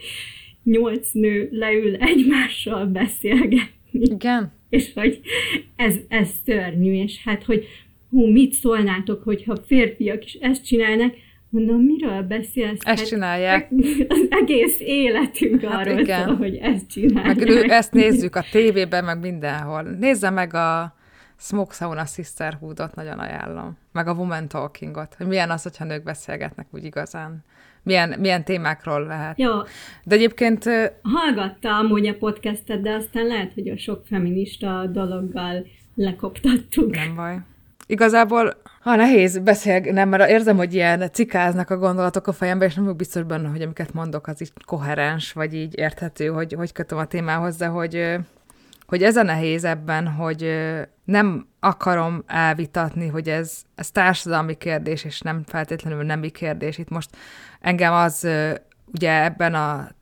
[0.63, 3.75] nyolc nő leül egymással beszélgetni.
[3.91, 5.21] Igen és hogy
[5.75, 7.67] ez, ez szörnyű, és hát, hogy
[8.09, 11.13] hú, mit szólnátok, hogyha férfiak is ezt csinálnak,
[11.49, 12.79] mondom, miről beszélsz?
[12.83, 13.71] Ezt hát, csinálják.
[14.07, 16.25] Az egész életünk hát arról igen.
[16.25, 17.37] szól, hogy ezt csinálják.
[17.37, 19.81] Meg ezt nézzük a tévében, meg mindenhol.
[19.81, 20.96] Nézze meg a
[21.39, 23.77] Smoke Sauna Sisterhoodot, nagyon ajánlom.
[23.91, 27.43] Meg a Woman Talkingot, hogy milyen az, hogyha nők beszélgetnek úgy igazán
[27.87, 29.39] milyen, milyen témákról lehet.
[29.39, 29.51] Jó.
[30.03, 30.63] De egyébként...
[31.01, 36.95] Hallgatta amúgy a podcastet, de aztán lehet, hogy a sok feminista dologgal lekoptattuk.
[36.95, 37.37] Nem baj.
[37.87, 42.73] Igazából, ha nehéz beszél, nem, mert érzem, hogy ilyen cikáznak a gondolatok a fejembe, és
[42.73, 46.71] nem vagyok biztos benne, hogy amiket mondok, az így koherens, vagy így érthető, hogy hogy
[46.71, 48.17] kötöm a témához, de hogy
[48.87, 50.67] hogy ez a nehéz ebben, hogy
[51.03, 56.77] nem akarom elvitatni, hogy ez, ez társadalmi kérdés, és nem feltétlenül nemi kérdés.
[56.77, 57.09] Itt most
[57.59, 58.27] engem az
[58.85, 59.95] ugye ebben a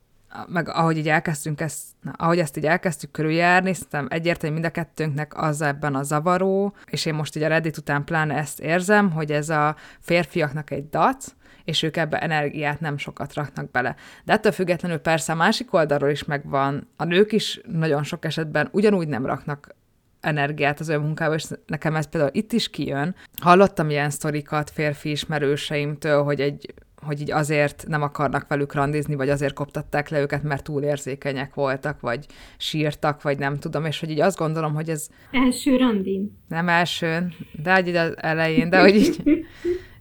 [0.48, 1.82] meg ahogy így elkezdtünk ezt,
[2.16, 7.06] ahogy ezt így elkezdtük körüljárni, szerintem egyértelmű mind a kettőnknek az ebben a zavaró, és
[7.06, 11.26] én most így a Reddit után pláne ezt érzem, hogy ez a férfiaknak egy dac,
[11.66, 13.96] és ők ebbe energiát nem sokat raknak bele.
[14.24, 18.68] De ettől függetlenül persze a másik oldalról is megvan, a nők is nagyon sok esetben
[18.72, 19.74] ugyanúgy nem raknak
[20.20, 23.14] energiát az önmunkába, és nekem ez például itt is kijön.
[23.40, 26.74] Hallottam ilyen sztorikat férfi ismerőseimtől, hogy egy
[27.06, 31.54] hogy így azért nem akarnak velük randizni, vagy azért koptatták le őket, mert túl érzékenyek
[31.54, 32.26] voltak, vagy
[32.56, 35.08] sírtak, vagy nem tudom, és hogy így azt gondolom, hogy ez...
[35.30, 36.38] Első randin.
[36.48, 39.22] Nem elsőn, de az elején, de hogy így...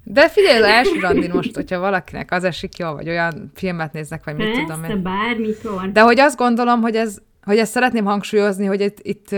[0.07, 4.23] De figyelj, az első randin most, hogyha valakinek az esik jó, vagy olyan filmet néznek,
[4.23, 5.01] vagy mit tudom én.
[5.01, 5.91] bármikor.
[5.91, 9.31] De hogy azt gondolom, hogy ez, hogy ezt szeretném hangsúlyozni, hogy itt, itt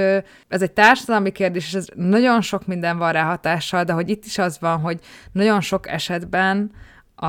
[0.47, 4.25] ez egy társadalmi kérdés, és ez nagyon sok minden van rá hatással, de hogy itt
[4.25, 4.99] is az van, hogy
[5.31, 6.71] nagyon sok esetben
[7.15, 7.27] a,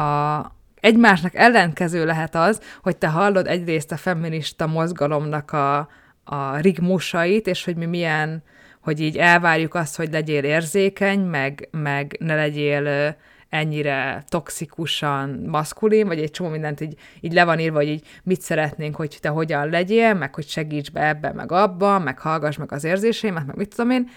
[0.80, 5.88] egymásnak ellenkező lehet az, hogy te hallod egyrészt a feminista mozgalomnak a,
[6.24, 8.42] a rigmusait, és hogy mi milyen,
[8.88, 13.16] hogy így elvárjuk azt, hogy legyél érzékeny, meg, meg ne legyél
[13.48, 18.40] ennyire toxikusan maszkulin, vagy egy csomó mindent így, így le van írva, hogy így mit
[18.40, 22.72] szeretnénk, hogy te hogyan legyél, meg hogy segíts be ebbe, meg abba, meg hallgass meg
[22.72, 24.08] az érzéseimet, meg mit tudom én,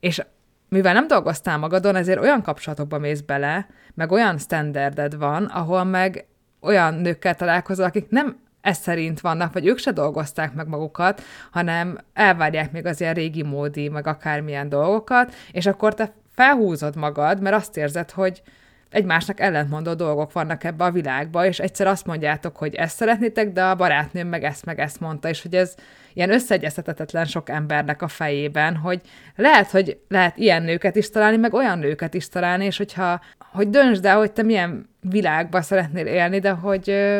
[0.00, 0.22] és
[0.68, 6.26] mivel nem dolgoztál magadon, ezért olyan kapcsolatokba mész bele, meg olyan standarded van, ahol meg
[6.60, 11.98] olyan nőkkel találkozol, akik nem ez szerint vannak, vagy ők se dolgozták meg magukat, hanem
[12.12, 17.56] elvárják még az ilyen régi módi, meg akármilyen dolgokat, és akkor te felhúzod magad, mert
[17.56, 18.42] azt érzed, hogy
[18.90, 23.64] egymásnak ellentmondó dolgok vannak ebbe a világba, és egyszer azt mondjátok, hogy ezt szeretnétek, de
[23.64, 25.74] a barátnőm meg ezt, meg ezt mondta, és hogy ez
[26.12, 29.00] ilyen összeegyeztetetlen sok embernek a fejében, hogy
[29.36, 33.70] lehet, hogy lehet ilyen nőket is találni, meg olyan nőket is találni, és hogyha, hogy
[33.70, 37.10] döntsd el, hogy te milyen világba szeretnél élni, de hogy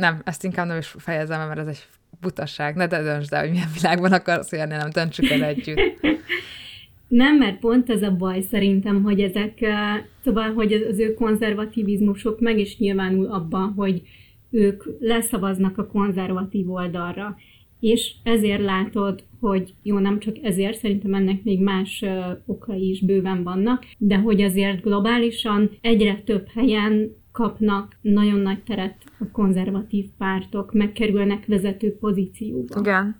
[0.00, 1.86] nem, ezt inkább nem is fejezem, mert ez egy
[2.20, 5.78] butasság, ne de döntsd el, hogy milyen világban akarsz élni, nem döntsük el együtt.
[7.08, 9.58] Nem, mert pont ez a baj szerintem, hogy ezek,
[10.24, 14.02] szóval, hogy az ő konzervativizmusok meg is nyilvánul abban, hogy
[14.50, 17.36] ők leszavaznak a konzervatív oldalra.
[17.80, 22.04] És ezért látod, hogy jó, nem csak ezért, szerintem ennek még más
[22.46, 28.94] okai is bőven vannak, de hogy azért globálisan egyre több helyen kapnak nagyon nagy teret
[29.18, 32.80] a konzervatív pártok, megkerülnek vezető pozícióba.
[32.80, 33.16] Igen.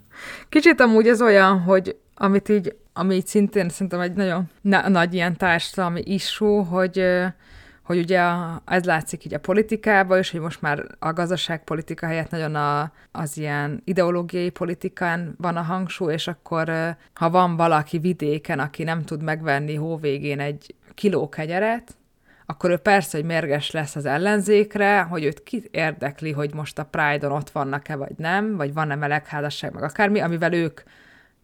[0.49, 5.15] Kicsit amúgy ez olyan, hogy amit így ami így szintén szerintem egy nagyon na- nagy
[5.15, 7.03] ilyen társadalmi issue, hogy
[7.83, 8.23] hogy ugye
[8.65, 13.39] ez látszik így a politikában, és hogy most már a gazdaságpolitika helyett nagyon a, az
[13.39, 19.23] ilyen ideológiai politikán van a hangsúly, és akkor ha van valaki vidéken, aki nem tud
[19.23, 21.99] megvenni hóvégén egy kiló kegyeret,
[22.51, 26.85] akkor ő persze, hogy mérges lesz az ellenzékre, hogy őt ki érdekli, hogy most a
[26.85, 30.81] Pride-on ott vannak-e, vagy nem, vagy van-e melegházasság, meg akármi, amivel ők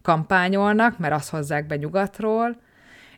[0.02, 2.56] kampányolnak, mert azt hozzák be nyugatról,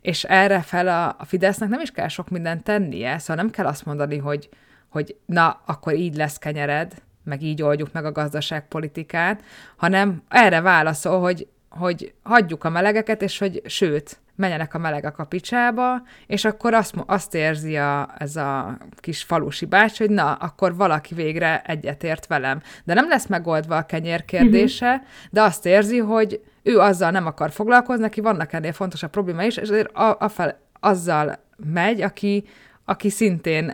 [0.01, 3.67] és erre fel a, a Fidesznek nem is kell sok mindent tennie, szóval nem kell
[3.67, 4.49] azt mondani, hogy,
[4.89, 6.93] hogy na, akkor így lesz kenyered,
[7.25, 9.43] meg így oldjuk meg a gazdaságpolitikát,
[9.77, 15.25] hanem erre válaszol, hogy, hogy hagyjuk a melegeket, és hogy sőt, menjenek a melegek a
[15.25, 20.77] picsába, és akkor azt, azt érzi a, ez a kis falusi bács, hogy na, akkor
[20.77, 22.61] valaki végre egyetért velem.
[22.85, 25.07] De nem lesz megoldva a kenyér kérdése, uh-huh.
[25.31, 29.57] de azt érzi, hogy ő azzal nem akar foglalkozni, neki vannak ennél fontosabb probléma is,
[29.57, 32.45] és azért a, a fel, azzal megy, aki,
[32.85, 33.73] aki szintén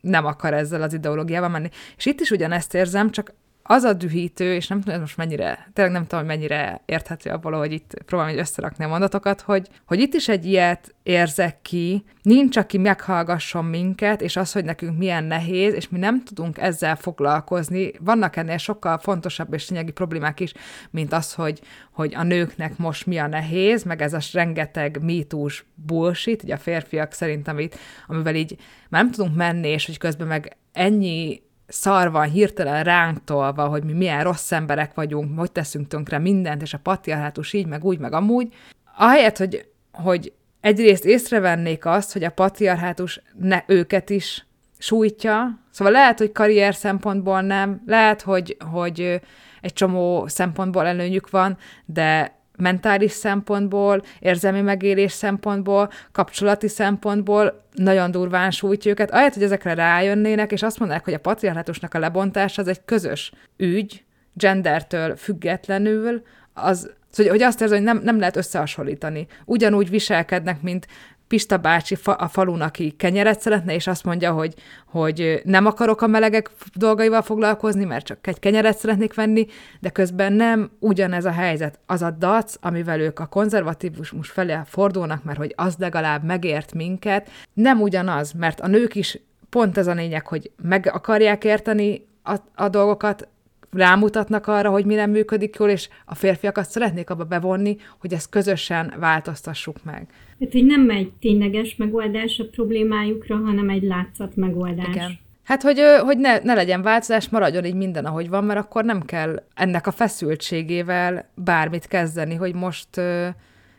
[0.00, 1.68] nem akar ezzel az ideológiával menni.
[1.96, 5.94] És itt is ugyanezt érzem, csak az a dühítő, és nem tudom, most mennyire, tényleg
[5.94, 10.00] nem tudom, hogy mennyire érthető abból, hogy itt próbálom hogy összerakni a mondatokat, hogy, hogy
[10.00, 15.24] itt is egy ilyet érzek ki, nincs, aki meghallgasson minket, és az, hogy nekünk milyen
[15.24, 17.92] nehéz, és mi nem tudunk ezzel foglalkozni.
[18.00, 20.52] Vannak ennél sokkal fontosabb és lényegi problémák is,
[20.90, 21.60] mint az, hogy,
[21.92, 26.58] hogy a nőknek most mi a nehéz, meg ez a rengeteg mítús bullshit, ugye a
[26.58, 28.56] férfiak szerint, amit, amivel így
[28.88, 31.42] már nem tudunk menni, és hogy közben meg ennyi
[31.72, 36.62] szar van hirtelen ránk tolva, hogy mi milyen rossz emberek vagyunk, hogy teszünk tönkre mindent,
[36.62, 38.54] és a patriarhátus így, meg úgy, meg amúgy.
[38.96, 44.46] Ahelyett, hogy, hogy egyrészt észrevennék azt, hogy a patriarhátus ne őket is
[44.78, 49.20] sújtja, szóval lehet, hogy karrier szempontból nem, lehet, hogy, hogy
[49.60, 58.50] egy csomó szempontból előnyük van, de mentális szempontból, érzelmi megélés szempontból, kapcsolati szempontból nagyon durván
[58.50, 62.68] sújtja őket, ahelyett, hogy ezekre rájönnének, és azt mondanák, hogy a patriarhátusnak a lebontása az
[62.68, 66.22] egy közös ügy, gendertől függetlenül,
[66.54, 69.26] az Szóval, hogy azt érzem, hogy nem, nem lehet összehasonlítani.
[69.44, 70.86] Ugyanúgy viselkednek, mint
[71.32, 74.54] Pista bácsi fa, a falun, aki kenyeret szeretne, és azt mondja, hogy,
[74.86, 79.46] hogy nem akarok a melegek dolgaival foglalkozni, mert csak egy kenyeret szeretnék venni,
[79.80, 81.78] de közben nem ugyanez a helyzet.
[81.86, 87.30] Az a dac, amivel ők a konzervatívus felé fordulnak, mert hogy az legalább megért minket,
[87.52, 89.18] nem ugyanaz, mert a nők is
[89.48, 93.28] pont ez a lényeg, hogy meg akarják érteni a, a dolgokat,
[93.72, 98.28] rámutatnak arra, hogy mi nem működik jól, és a férfiakat szeretnék abba bevonni, hogy ezt
[98.28, 100.06] közösen változtassuk meg.
[100.42, 104.94] Hát, hogy nem egy tényleges megoldás a problémájukra, hanem egy látszat megoldás.
[104.94, 105.18] Igen.
[105.44, 109.02] Hát, hogy, hogy ne, ne legyen változás, maradjon így minden, ahogy van, mert akkor nem
[109.02, 112.88] kell ennek a feszültségével bármit kezdeni, hogy most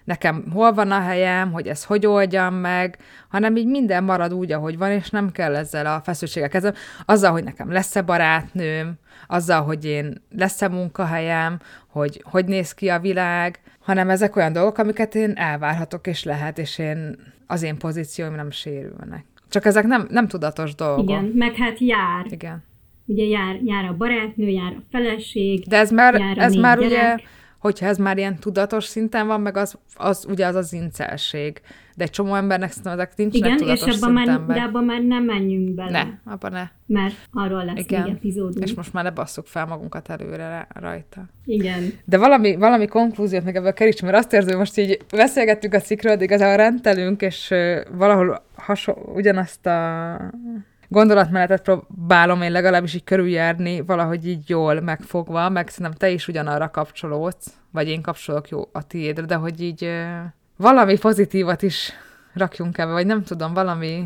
[0.04, 2.98] nekem hol van a helyem, hogy ez hogy oldjam meg,
[3.30, 6.76] hanem így minden marad úgy, ahogy van, és nem kell ezzel a feszültséggel kezdeni.
[7.06, 8.94] Azzal, hogy nekem lesz-e barátnőm,
[9.28, 14.78] azzal, hogy én lesz-e munkahelyem, hogy hogy néz ki a világ, hanem ezek olyan dolgok,
[14.78, 17.16] amiket én elvárhatok, és lehet, és én
[17.48, 19.26] az én pozícióim nem sérülnek.
[19.50, 21.10] Csak ezek nem, nem tudatos dolgok.
[21.10, 22.26] Igen, meg hát jár.
[22.30, 22.64] Igen.
[23.06, 26.92] Ugye jár, jár a barátnő, jár a feleség, De ez már, ez már gyerek.
[26.92, 27.24] ugye
[27.64, 31.62] hogyha ez már ilyen tudatos szinten van, meg az, az ugye az az incelség.
[31.96, 35.02] De egy csomó embernek szerintem ezek nincsenek Igen, tudatos és abban már, de abban már
[35.02, 36.04] nem menjünk bele.
[36.04, 36.68] Ne, abban ne.
[36.86, 38.04] Mert arról lesz Igen.
[38.04, 38.64] még epizódunk.
[38.64, 41.26] És most már ne basszuk fel magunkat előre rajta.
[41.46, 41.94] Igen.
[42.06, 45.80] De valami, valami konklúziót meg ebből keríts, mert azt érzem, hogy most így beszélgettük a
[45.80, 47.54] cikkről, de igazából rendelünk, és
[47.92, 50.18] valahol hasonló, ugyanazt a
[50.94, 56.70] gondolatmenetet próbálom én legalábbis így körüljárni, valahogy így jól megfogva, meg szerintem te is ugyanarra
[56.70, 59.90] kapcsolódsz, vagy én kapcsolok jó a tiédre, de hogy így
[60.58, 61.92] valami pozitívat is
[62.34, 64.04] rakjunk ebbe, vagy nem tudom, valami...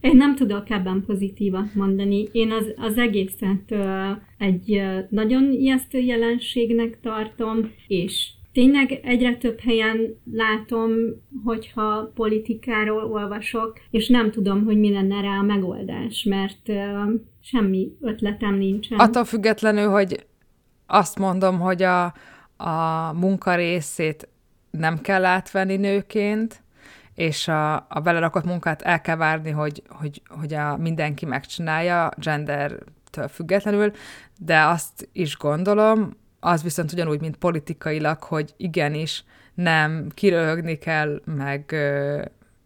[0.00, 2.28] Én nem tudok ebben pozitívat mondani.
[2.32, 9.60] Én az, az egészet uh, egy uh, nagyon ijesztő jelenségnek tartom, és tényleg egyre több
[9.60, 10.90] helyen látom,
[11.44, 16.76] hogyha politikáról olvasok, és nem tudom, hogy mi lenne rá a megoldás, mert uh,
[17.40, 18.98] semmi ötletem nincsen.
[18.98, 20.26] Attól függetlenül, hogy
[20.86, 22.04] azt mondom, hogy a,
[22.56, 24.28] a munka részét
[24.70, 26.62] nem kell átvenni nőként,
[27.14, 33.28] és a, a belerakott munkát el kell várni, hogy, hogy, hogy a mindenki megcsinálja, gendertől
[33.28, 33.92] függetlenül,
[34.38, 39.24] de azt is gondolom, az viszont ugyanúgy, mint politikailag, hogy igenis
[39.54, 41.74] nem kiröhögni kell, meg,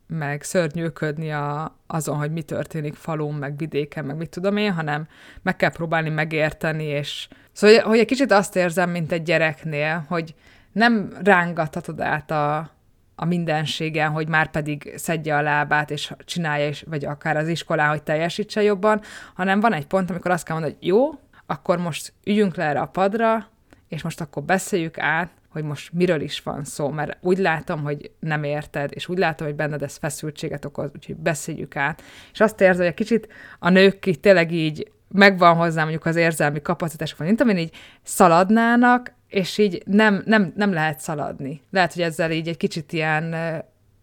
[0.07, 5.07] meg szörnyűködni a, azon, hogy mi történik falun, meg vidéken, meg mit tudom én, hanem
[5.43, 10.35] meg kell próbálni megérteni, és szóval, hogy egy kicsit azt érzem, mint egy gyereknél, hogy
[10.73, 12.70] nem rángathatod át a,
[13.14, 17.89] a mindenségen, hogy már pedig szedje a lábát, és csinálja, és, vagy akár az iskolán,
[17.89, 19.01] hogy teljesítse jobban,
[19.35, 21.11] hanem van egy pont, amikor azt kell mondani, hogy jó,
[21.47, 23.51] akkor most üljünk le erre a padra,
[23.93, 28.11] és most akkor beszéljük át, hogy most miről is van szó, mert úgy látom, hogy
[28.20, 32.03] nem érted, és úgy látom, hogy benned ez feszültséget okoz, úgyhogy beszéljük át.
[32.32, 33.28] És azt érzem, hogy egy kicsit
[33.59, 39.12] a nők így tényleg így megvan hozzá mondjuk az érzelmi kapacitások, mint amin így szaladnának,
[39.28, 41.62] és így nem, nem, nem lehet szaladni.
[41.70, 43.34] Lehet, hogy ezzel így egy kicsit ilyen,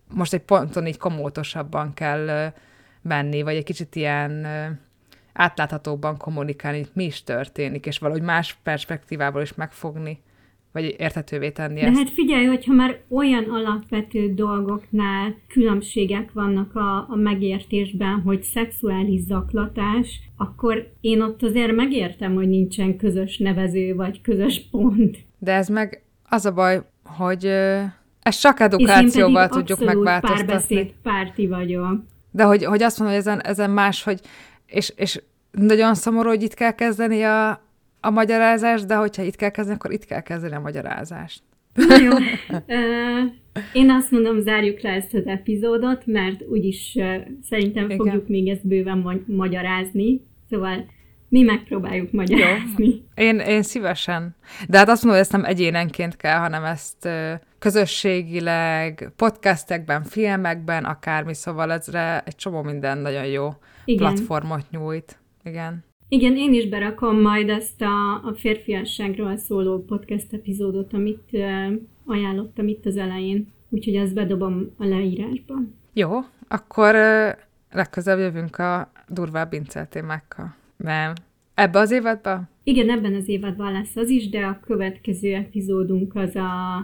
[0.08, 2.54] most egy ponton így komótosabban kell
[3.02, 4.48] menni, vagy egy kicsit ilyen
[5.40, 10.20] átláthatóbban kommunikálni, hogy mi is történik, és valahogy más perspektívából is megfogni,
[10.72, 11.98] vagy érthetővé tenni De ezt.
[11.98, 20.20] hát figyelj, hogyha már olyan alapvető dolgoknál különbségek vannak a, a megértésben, hogy szexuális zaklatás,
[20.38, 25.18] akkor én ott azért megértem, hogy nincsen közös nevező, vagy közös pont.
[25.38, 27.46] De ez meg az a baj, hogy
[28.22, 30.46] ezt csak edukációval tudjuk megváltoztatni.
[30.46, 32.04] párbeszéd párti vagyok.
[32.32, 34.22] De hogy, hogy azt mondom, hogy ezen, ezen más, hogy
[34.70, 37.50] és, és nagyon szomorú, hogy itt kell kezdeni a,
[38.00, 41.42] a magyarázást, de hogyha itt kell kezdeni, akkor itt kell kezdeni a magyarázást.
[41.74, 42.12] Na jó.
[43.74, 46.98] Én azt mondom, zárjuk le ezt az epizódot, mert úgyis
[47.50, 47.98] szerintem Igen.
[47.98, 50.22] fogjuk még ezt bőven magyarázni.
[50.50, 50.86] Szóval
[51.30, 52.86] mi megpróbáljuk magyarázni.
[52.86, 53.26] Jó.
[53.26, 54.36] Én, én szívesen.
[54.68, 57.10] De hát azt mondom, hogy ezt nem egyénenként kell, hanem ezt
[57.60, 63.50] közösségileg, podcastekben, filmekben, akármi, szóval ezre egy csomó minden nagyon jó
[63.90, 64.14] Igen.
[64.14, 65.20] platformot nyújt.
[65.44, 65.84] Igen.
[66.08, 71.74] Igen, én is berakom majd ezt a, a férfiasságról szóló podcast epizódot, amit uh,
[72.06, 75.54] ajánlottam itt az elején, úgyhogy ezt bedobom a leírásba.
[75.94, 76.10] Jó,
[76.48, 77.30] akkor uh,
[77.72, 80.56] legközelebb jövünk a durvább incel témákkal.
[80.78, 81.14] Nem.
[81.54, 82.50] Ebbe az évadban?
[82.64, 86.78] Igen, ebben az évadban lesz az is, de a következő epizódunk az a,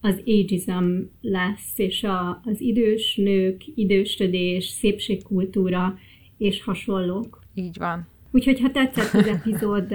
[0.00, 5.98] az ageism lesz, és a, az idős nők, idősödés, szépségkultúra
[6.40, 7.38] és hasonlók.
[7.54, 8.08] Így van.
[8.32, 9.94] Úgyhogy ha tetszett az epizód,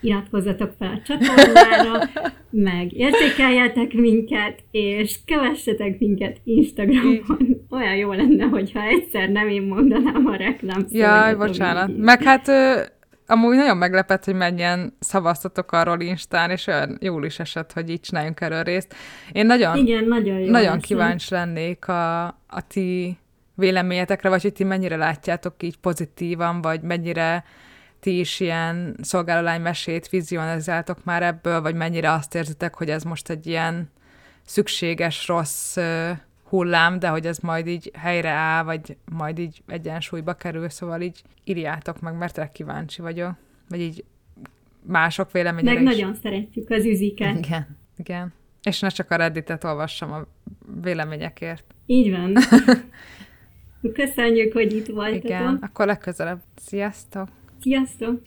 [0.00, 2.08] iratkozzatok fel a csatornára,
[2.50, 7.66] meg értékeljetek minket, és kövessetek minket Instagramon.
[7.70, 11.96] Olyan jó lenne, hogyha egyszer nem én mondanám a reklám Jaj, bocsánat.
[11.96, 12.48] Meg hát
[13.26, 18.00] amúgy nagyon meglepett, hogy mennyien szavaztatok arról Instán, és olyan jól is esett, hogy így
[18.00, 18.94] csináljunk erről részt.
[19.32, 23.18] Én nagyon, Igen, nagyon, jó nagyon kíváncsi lennék a, a ti
[23.56, 27.44] véleményetekre, vagy hogy ti mennyire látjátok így pozitívan, vagy mennyire
[28.00, 33.30] ti is ilyen szolgálalány mesét vizionalizáltok már ebből, vagy mennyire azt érzitek, hogy ez most
[33.30, 33.90] egy ilyen
[34.44, 35.76] szükséges, rossz
[36.48, 41.22] hullám, de hogy ez majd így helyre áll, vagy majd így egyensúlyba kerül, szóval így
[41.44, 43.32] írjátok meg, mert kíváncsi vagyok.
[43.68, 44.04] Vagy így
[44.82, 45.98] mások véleményére Meg is.
[45.98, 47.36] nagyon szeretjük az üziket.
[47.38, 48.32] Igen, igen.
[48.62, 50.26] És ne csak a Redditet olvassam a
[50.82, 51.64] véleményekért.
[51.86, 52.36] Így van.
[53.92, 55.24] Köszönjük, hogy itt voltatok.
[55.24, 56.40] Igen, akkor legközelebb.
[56.56, 57.28] Sziasztok!
[57.60, 58.20] Sziasztok!